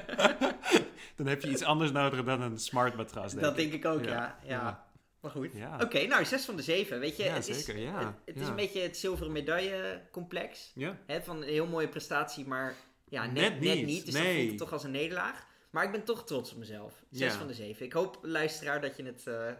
dan 1.16 1.26
heb 1.26 1.42
je 1.42 1.50
iets 1.50 1.62
anders 1.62 1.92
nodig 1.92 2.24
dan 2.24 2.40
een 2.40 2.58
smart 2.58 2.96
matras, 2.96 3.30
denk 3.30 3.42
Dat 3.44 3.58
ik. 3.58 3.70
denk 3.70 3.84
ik 3.84 3.84
ook, 3.92 4.04
ja. 4.04 4.38
Ja. 4.46 4.86
Maar 5.24 5.32
goed. 5.32 5.50
Ja. 5.54 5.78
Oké, 5.82 6.06
nou, 6.06 6.24
6 6.24 6.44
van 6.44 6.56
de 6.56 6.62
7. 6.62 7.00
Weet 7.00 7.16
je, 7.16 7.22
Ja, 7.24 7.34
het 7.34 7.48
is, 7.48 7.64
zeker, 7.64 7.82
ja, 7.82 7.98
het, 7.98 8.14
het 8.24 8.40
is 8.40 8.48
een 8.48 8.54
beetje 8.56 8.80
het 8.80 8.96
zilveren 8.96 9.32
medaille 9.32 10.00
complex. 10.10 10.70
Ja. 10.74 10.98
Hè, 11.06 11.22
van 11.22 11.36
een 11.36 11.42
heel 11.48 11.66
mooie 11.66 11.88
prestatie, 11.88 12.46
maar 12.46 12.74
ja, 13.08 13.26
net, 13.26 13.34
Net 13.34 13.60
net, 13.60 13.84
niet. 13.86 14.04
Dus 14.04 14.14
dat 14.14 14.22
voelt 14.22 14.48
het 14.48 14.58
toch 14.58 14.72
als 14.72 14.84
een 14.84 14.90
nederlaag. 14.90 15.46
Maar 15.70 15.84
ik 15.84 15.90
ben 15.92 16.04
toch 16.04 16.24
trots 16.26 16.52
op 16.52 16.58
mezelf. 16.58 17.04
6 17.10 17.32
Ja. 17.32 17.38
van 17.38 17.46
de 17.46 17.54
7. 17.54 17.84
Ik 17.86 17.92
hoop, 17.92 18.18
luisteraar, 18.22 18.80
dat 18.80 18.96
je 18.96 19.02
het 19.04 19.26
eh, 19.26 19.52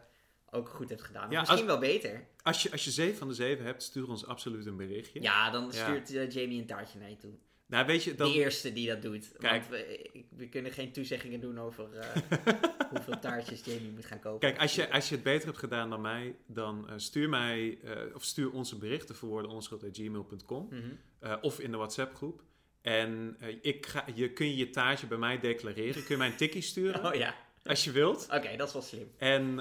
ook 0.51 0.69
goed 0.69 0.89
hebt 0.89 1.03
gedaan. 1.03 1.31
Ja, 1.31 1.39
misschien 1.41 1.59
als- 1.59 1.67
wel 1.67 1.79
beter. 1.79 2.27
Als 2.43 2.63
je, 2.63 2.71
als 2.73 2.85
je 2.85 2.91
7 2.91 3.17
van 3.19 3.29
de 3.29 3.35
7 3.35 3.65
hebt, 3.65 3.83
stuur 3.83 4.09
ons 4.09 4.27
absoluut 4.27 4.67
een 4.67 4.77
berichtje. 4.77 5.23
Ja, 5.23 5.51
dan 5.51 5.73
stuurt 5.73 6.15
eh, 6.15 6.31
Jamie 6.31 6.61
een 6.61 6.67
taartje 6.67 6.99
naar 6.99 7.11
je 7.11 7.17
toe. 7.17 7.33
Nou, 7.67 7.87
weet 7.87 8.05
je, 8.05 8.15
dan, 8.15 8.33
De 8.33 8.39
eerste 8.39 8.73
die 8.73 8.89
dat 8.89 9.03
doet. 9.03 9.33
Kijk. 9.39 9.65
Want 9.65 9.69
we, 9.69 10.25
we 10.37 10.49
kunnen 10.49 10.73
geen 10.73 10.93
toezeggingen 10.93 11.41
doen 11.41 11.59
over 11.59 11.99
eh, 11.99 12.09
hoeveel 12.91 13.19
taartjes 13.19 13.65
Jamie 13.65 13.91
moet 13.91 14.05
gaan 14.05 14.19
kopen. 14.21 14.39
Kijk, 14.41 14.61
als 14.61 14.75
je, 14.75 14.91
als 14.91 15.09
je 15.09 15.15
het 15.15 15.25
beter 15.25 15.47
hebt 15.47 15.59
gedaan 15.59 15.91
dan 15.91 16.01
mij, 16.01 16.37
dan 16.47 16.89
eh, 16.89 16.95
stuur 16.97 17.29
mij 17.29 17.79
eh, 17.85 18.15
of 18.15 18.25
stuur 18.25 18.51
ons 18.53 18.73
een 18.73 18.79
bericht 18.79 19.07
te 19.07 19.15
verwoorden 19.15 19.51
onschuld.gmail.com 19.51 20.67
Mhm. 20.71 20.83
eh, 21.21 21.37
of 21.41 21.61
in 21.61 21.71
de 21.71 21.77
WhatsApp 21.77 22.15
groep. 22.15 22.43
En 22.83 23.37
ik 23.61 23.87
ga, 23.87 24.05
je 24.15 24.33
kun 24.33 24.47
je 24.47 24.57
je 24.57 24.71
taartje 24.71 25.07
bij 25.07 25.19
mij 25.19 25.39
declareren. 25.41 25.93
Kun 25.95 26.05
je 26.09 26.17
mij 26.17 26.27
een 26.29 26.37
tikkie 26.37 26.63
sturen 26.63 27.05
Oh 27.13 27.15
ja, 27.15 27.35
als 27.65 27.85
je 27.85 27.91
wilt. 27.93 28.27
oké, 28.31 28.57
dat 28.57 28.67
is 28.67 28.73
wel 28.73 28.83
slim. 28.83 29.11
En 29.17 29.57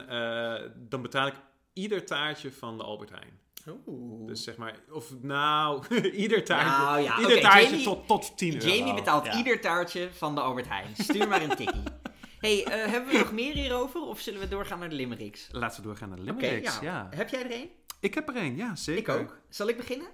dan 0.89 1.02
betaal 1.02 1.28
ik 1.28 1.36
ieder 1.74 2.06
taartje 2.06 2.52
van 2.52 2.78
de 2.78 2.84
Albert 2.84 3.10
Heijn. 3.10 3.39
Oeh. 3.88 4.28
Dus 4.28 4.43
zeg 4.43 4.58
maar, 4.58 4.80
of 4.91 5.21
nou, 5.21 5.88
ieder 6.23 6.43
taartje, 6.43 6.84
Nou 6.86 6.99
ja, 7.02 7.17
ieder 7.19 7.32
oké, 7.32 7.41
taartje 7.41 7.67
Jamie- 7.69 7.84
tot, 7.84 8.08
tot 8.08 8.38
10 8.38 8.54
euro. 8.54 8.67
Jamie 8.67 8.93
betaalt 8.93 9.26
Ja. 9.26 9.38
ieder 9.38 9.62
taartje 9.62 10.10
van 10.13 10.36
de 10.36 10.41
Albert 10.41 10.67
Heijn. 10.67 10.95
Stuur 10.97 11.28
maar 11.28 11.41
een 11.41 11.56
tikkie. 11.56 11.84
hey, 12.39 12.65
eh, 12.65 12.91
hebben 12.91 13.12
we 13.13 13.17
nog 13.17 13.32
meer 13.32 13.54
hierover 13.54 14.02
of 14.02 14.19
zullen 14.19 14.39
we 14.39 14.47
doorgaan 14.47 14.80
naar 14.80 14.89
de 14.89 14.95
limericks? 14.95 15.47
Laten 15.52 15.82
we 15.82 15.88
doorgaan 15.88 16.10
naar 16.10 16.17
de 16.17 16.23
limericks. 16.23 16.80
ja. 16.80 16.82
ja. 16.82 17.17
Heb 17.17 17.30
jij 17.30 17.43
er 17.43 17.52
een? 17.52 17.69
Ik 17.99 18.13
heb 18.13 18.30
er 18.30 18.36
één, 18.36 18.56
ja, 18.56 18.71
Ik 18.71 18.78
zeker. 18.78 19.19
ook. 19.19 19.38
Zal 19.49 19.67
ik 19.67 19.78
beginnen? 19.78 20.08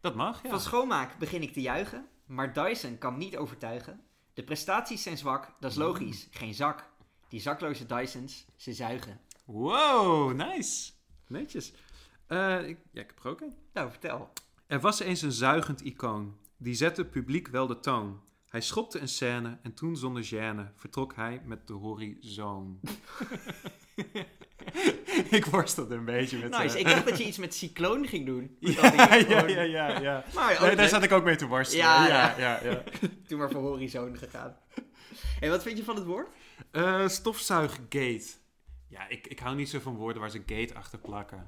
Dat 0.00 0.14
mag, 0.14 0.42
ja. 0.42 0.48
Van 0.50 0.60
schoonmaak 0.60 1.18
begin 1.18 1.42
ik 1.42 1.52
te 1.52 1.60
juichen, 1.60 2.06
maar 2.26 2.52
Dyson 2.52 2.98
kan 2.98 3.18
niet 3.18 3.36
overtuigen. 3.36 4.00
De 4.34 4.42
prestaties 4.42 5.02
zijn 5.02 5.18
zwak, 5.18 5.54
dat 5.60 5.70
is 5.70 5.76
logisch, 5.76 6.28
geen 6.30 6.54
zak. 6.54 6.90
Die 7.28 7.40
zakloze 7.40 7.86
Dysons, 7.86 8.46
ze 8.56 8.72
zuigen. 8.72 9.20
Wow, 9.44 10.32
nice. 10.32 10.90
Netjes. 11.26 11.72
Eh, 12.26 12.68
ik, 12.68 12.78
ja, 12.90 13.00
ik 13.00 13.06
heb 13.06 13.24
er 13.24 13.30
ook 13.30 13.40
een. 13.40 13.54
Nou, 13.72 13.90
vertel. 13.90 14.32
Er 14.66 14.80
was 14.80 15.00
eens 15.00 15.22
een 15.22 15.32
zuigend 15.32 15.80
icoon. 15.80 16.36
Die 16.56 16.74
zette 16.74 17.04
publiek 17.04 17.48
wel 17.48 17.66
de 17.66 17.80
toon. 17.80 18.20
Hij 18.48 18.60
schopte 18.60 18.98
een 18.98 19.08
scène 19.08 19.58
en 19.62 19.74
toen 19.74 19.96
zonder 19.96 20.24
gêne 20.24 20.74
vertrok 20.76 21.14
hij 21.14 21.42
met 21.44 21.66
de 21.66 21.72
horizon. 21.72 22.80
ik 25.30 25.44
worstelde 25.44 25.94
een 25.94 26.04
beetje 26.04 26.38
met... 26.38 26.50
Nice, 26.50 26.74
eh, 26.74 26.80
ik 26.80 26.86
dacht 26.86 27.08
dat 27.08 27.18
je 27.18 27.24
iets 27.24 27.38
met 27.38 27.54
cycloon 27.54 28.06
ging 28.06 28.26
doen. 28.26 28.56
Ja, 28.60 28.92
ja, 28.94 29.14
ja, 29.46 29.62
ja, 29.62 30.00
ja. 30.00 30.24
Maar 30.34 30.58
Nee, 30.60 30.76
daar 30.76 30.88
zat 30.88 31.02
ik 31.02 31.12
ook 31.12 31.24
mee 31.24 31.36
te 31.36 31.46
worstelen. 31.46 31.84
Ja, 31.84 32.06
Ja, 32.06 32.38
ja. 32.38 32.60
ja, 32.62 32.70
ja. 32.70 32.82
Toen 33.26 33.38
maar 33.38 33.50
voor 33.50 33.60
horizon 33.60 34.16
gegaan. 34.16 34.56
En 35.40 35.50
wat 35.50 35.62
vind 35.62 35.78
je 35.78 35.84
van 35.84 35.94
het 35.94 36.04
woord? 36.04 36.28
Eh, 36.70 37.08
stofzuiggate. 37.08 38.26
Ja, 38.88 39.08
ik, 39.08 39.26
ik 39.26 39.38
hou 39.38 39.56
niet 39.56 39.68
zo 39.68 39.78
van 39.80 39.94
woorden 39.94 40.20
waar 40.20 40.30
ze 40.30 40.42
gate 40.46 40.74
achter 40.74 40.98
plakken. 40.98 41.46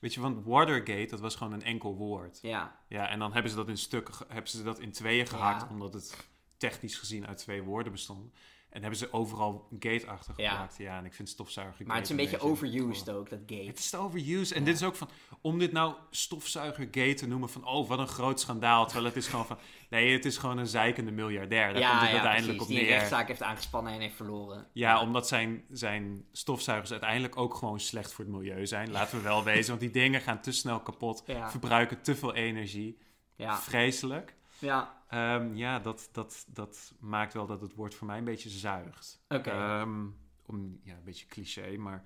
Weet 0.00 0.14
je, 0.14 0.20
want 0.20 0.44
Watergate, 0.44 1.06
dat 1.10 1.20
was 1.20 1.34
gewoon 1.34 1.52
een 1.52 1.62
enkel 1.62 1.96
woord. 1.96 2.38
Ja, 2.42 2.80
Ja, 2.88 3.08
en 3.08 3.18
dan 3.18 3.32
hebben 3.32 3.50
ze 3.50 3.56
dat 3.56 3.68
in 3.68 3.76
stukken, 3.78 4.14
hebben 4.28 4.50
ze 4.50 4.62
dat 4.62 4.78
in 4.80 4.92
tweeën 4.92 5.26
gehakt, 5.26 5.62
Ja. 5.62 5.68
omdat 5.68 5.92
het 5.92 6.28
technisch 6.56 6.98
gezien 6.98 7.26
uit 7.26 7.38
twee 7.38 7.62
woorden 7.62 7.92
bestond. 7.92 8.32
En 8.70 8.80
hebben 8.80 8.98
ze 8.98 9.12
overal 9.12 9.68
gate 9.78 10.06
achter 10.06 10.34
Ja. 10.36 10.50
geplakt. 10.50 10.76
Ja. 10.78 10.98
en 10.98 11.04
ik 11.04 11.14
vind 11.14 11.28
stofzuiger. 11.28 11.86
maar 11.86 11.96
het 11.96 12.04
is 12.04 12.10
een 12.10 12.16
beetje 12.16 12.40
overused 12.40 13.10
ook, 13.10 13.30
dat 13.30 13.38
gate. 13.46 13.66
Het 13.66 13.78
is 13.78 13.90
te 13.90 13.96
overused. 13.96 14.52
En 14.56 14.58
Ja. 14.60 14.66
dit 14.66 14.74
is 14.74 14.82
ook 14.82 14.94
van, 14.96 15.08
om 15.40 15.58
dit 15.58 15.72
nou 15.72 15.94
stofzuigergate 16.10 17.14
te 17.14 17.26
noemen, 17.28 17.48
van 17.48 17.64
oh, 17.66 17.88
wat 17.88 17.98
een 17.98 18.08
groot 18.08 18.40
schandaal. 18.40 18.84
Terwijl 18.84 19.06
het 19.06 19.16
is 19.16 19.26
gewoon 19.26 19.46
van, 19.46 19.58
nee, 19.90 20.12
het 20.12 20.24
is 20.24 20.36
gewoon 20.36 20.58
een 20.58 20.66
zeikende 20.66 21.10
miljardair. 21.10 21.72
Daar 21.74 21.90
komt 21.90 22.00
het 22.02 22.10
uiteindelijk 22.10 22.44
precies, 22.58 22.60
op 22.62 22.68
die 22.68 22.80
een 22.80 22.86
rechtszaak 22.86 23.28
heeft 23.28 23.42
aangespannen 23.42 23.92
en 23.92 24.00
heeft 24.00 24.14
verloren. 24.16 24.66
Ja, 24.72 25.00
omdat 25.00 25.28
zijn, 25.28 25.64
zijn 25.70 26.24
stofzuigers 26.32 26.90
uiteindelijk 26.90 27.36
ook 27.36 27.54
gewoon 27.54 27.80
slecht 27.80 28.12
voor 28.12 28.24
het 28.24 28.34
milieu 28.34 28.66
zijn. 28.66 28.90
Laten 28.90 29.16
we 29.16 29.22
wel 29.22 29.44
wezen, 29.52 29.68
want 29.68 29.80
die 29.80 29.90
dingen 29.90 30.20
gaan 30.20 30.40
te 30.40 30.52
snel 30.52 30.80
kapot. 30.80 31.22
Ja. 31.26 31.50
Verbruiken 31.50 32.02
te 32.02 32.16
veel 32.16 32.34
energie. 32.34 32.98
Ja, 33.36 33.58
Vreselijk. 33.58 34.34
Ja. 34.60 35.02
Ehm, 35.08 35.54
ja, 35.54 35.78
dat, 35.78 36.08
dat, 36.12 36.44
dat 36.48 36.94
maakt 37.00 37.32
wel 37.32 37.46
dat 37.46 37.60
het 37.60 37.74
woord 37.74 37.94
voor 37.94 38.06
mij 38.06 38.18
een 38.18 38.24
beetje 38.24 38.48
zuigt. 38.48 39.20
Oké. 39.28 39.50
Ehm, 39.50 40.06
om, 40.46 40.80
ja, 40.82 40.94
een 40.94 41.04
beetje 41.04 41.26
cliché, 41.26 41.76
maar... 41.76 42.04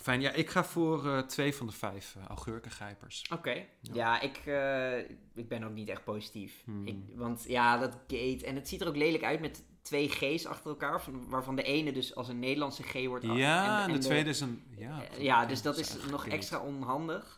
Fijn, 0.00 0.20
ja, 0.20 0.32
ik 0.32 0.50
ga 0.50 0.64
voor 0.64 1.06
eh, 1.06 1.18
twee 1.18 1.54
van 1.54 1.66
de 1.66 1.72
vijf 1.72 2.14
uh, 2.18 2.24
augurkengrijpers. 2.26 3.24
Oké. 3.32 3.64
Ja, 3.80 4.20
ik, 4.20 4.36
eh, 4.36 4.98
ik 5.34 5.48
ben 5.48 5.62
ook 5.62 5.72
niet 5.72 5.88
echt 5.88 6.04
positief. 6.04 6.62
Hmm. 6.64 6.86
Ik, 6.86 6.96
want 7.14 7.44
ja, 7.48 7.78
dat 7.78 7.92
gate. 8.06 8.46
En 8.46 8.54
het 8.54 8.68
ziet 8.68 8.80
er 8.80 8.88
ook 8.88 8.96
lelijk 8.96 9.24
uit 9.24 9.40
met 9.40 9.64
twee 9.82 10.08
G's 10.08 10.46
achter 10.46 10.70
elkaar. 10.70 11.02
Van, 11.02 11.28
waarvan 11.28 11.56
de 11.56 11.62
ene 11.62 11.92
dus 11.92 12.14
als 12.14 12.28
een 12.28 12.38
Nederlandse 12.38 12.82
G 12.82 13.06
wordt. 13.06 13.24
Ja, 13.24 13.82
en, 13.82 13.88
en 13.88 14.00
de 14.00 14.06
tweede 14.06 14.30
is 14.30 14.40
een... 14.40 14.62
Ja, 14.76 15.02
ja, 15.18 15.46
dus 15.46 15.62
dat 15.62 15.78
is 15.78 15.96
nog 16.10 16.26
extra 16.26 16.60
onhandig. 16.60 17.37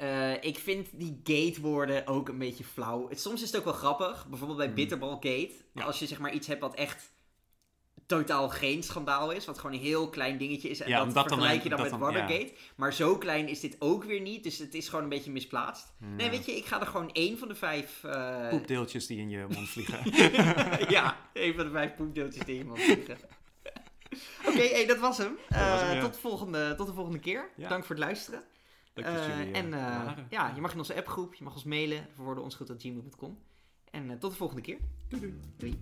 Eh, 0.00 0.32
ik 0.44 0.58
vind 0.58 0.88
die 0.92 1.20
gate-woorden 1.24 2.06
ook 2.06 2.28
een 2.28 2.38
beetje 2.38 2.64
flauw. 2.64 3.08
Het, 3.08 3.20
soms 3.20 3.42
is 3.42 3.46
het 3.50 3.58
ook 3.58 3.64
wel 3.64 3.72
grappig. 3.72 4.26
Bijvoorbeeld 4.28 4.58
bij 4.58 4.66
Hmm. 4.66 4.76
Bitterball 4.76 5.12
Gate. 5.14 5.50
Ja. 5.74 5.84
Als 5.84 5.98
je 5.98 6.06
zeg 6.06 6.18
maar 6.18 6.32
iets 6.32 6.46
hebt 6.46 6.60
wat 6.60 6.74
echt 6.74 7.12
totaal 8.06 8.48
geen 8.48 8.82
schandaal 8.82 9.30
is. 9.30 9.44
Wat 9.44 9.58
gewoon 9.58 9.76
een 9.76 9.82
heel 9.82 10.08
klein 10.08 10.38
dingetje 10.38 10.68
is. 10.68 10.80
En 10.80 10.88
Ja, 10.88 11.04
dat 11.04 11.12
vergelijk 11.12 11.62
je 11.62 11.68
dan 11.68 11.78
dat 11.78 11.90
met 11.90 12.00
ja. 12.00 12.06
Watergate. 12.06 12.52
Maar 12.74 12.92
zo 12.92 13.18
klein 13.18 13.48
is 13.48 13.60
dit 13.60 13.76
ook 13.78 14.04
weer 14.04 14.20
niet. 14.20 14.42
Dus 14.42 14.58
het 14.58 14.74
is 14.74 14.88
gewoon 14.88 15.04
een 15.04 15.10
beetje 15.10 15.30
misplaatst. 15.30 15.92
Nee, 15.98 16.30
weet 16.30 16.44
je, 16.44 16.56
ik 16.56 16.64
ga 16.64 16.80
er 16.80 16.86
gewoon 16.86 17.12
één 17.12 17.38
van 17.38 17.48
de 17.48 17.54
vijf... 17.54 18.04
eh, 18.04 18.48
Poepdeeltjes 18.48 19.06
die 19.06 19.18
in 19.18 19.30
je 19.30 19.46
mond 19.48 19.68
vliegen. 19.68 19.98
ja, 20.96 21.16
een 21.32 21.54
van 21.54 21.64
de 21.64 21.70
vijf 21.70 21.94
poepdeeltjes 21.94 22.44
die 22.44 22.56
iemand 22.58 22.80
vliegen. 22.80 23.18
Oké, 24.48 24.62
hey, 24.62 24.86
dat 24.86 24.98
was 24.98 25.18
hem. 25.18 25.38
was 25.48 25.58
Eh, 25.58 25.88
hem, 25.90 26.00
tot, 26.00 26.14
de 26.14 26.20
volgende, 26.20 26.74
tot 26.74 26.86
de 26.86 26.92
volgende 26.92 27.18
keer. 27.18 27.50
Dank 27.56 27.84
voor 27.84 27.94
het 27.96 28.04
luisteren. 28.04 28.42
En 29.52 29.68
ja, 30.30 30.52
je 30.54 30.60
mag 30.60 30.72
in 30.72 30.78
onze 30.78 30.96
appgroep, 30.96 31.34
je 31.34 31.44
mag 31.44 31.54
ons 31.54 31.64
mailen. 31.64 32.06
We 32.16 32.22
worden 32.22 32.44
onsgoed.gmail.com. 32.44 33.38
En 33.90 34.18
tot 34.18 34.30
de 34.30 34.36
volgende 34.36 34.62
keer. 34.62 34.78
Doei. 35.08 35.40
doei. 35.56 35.78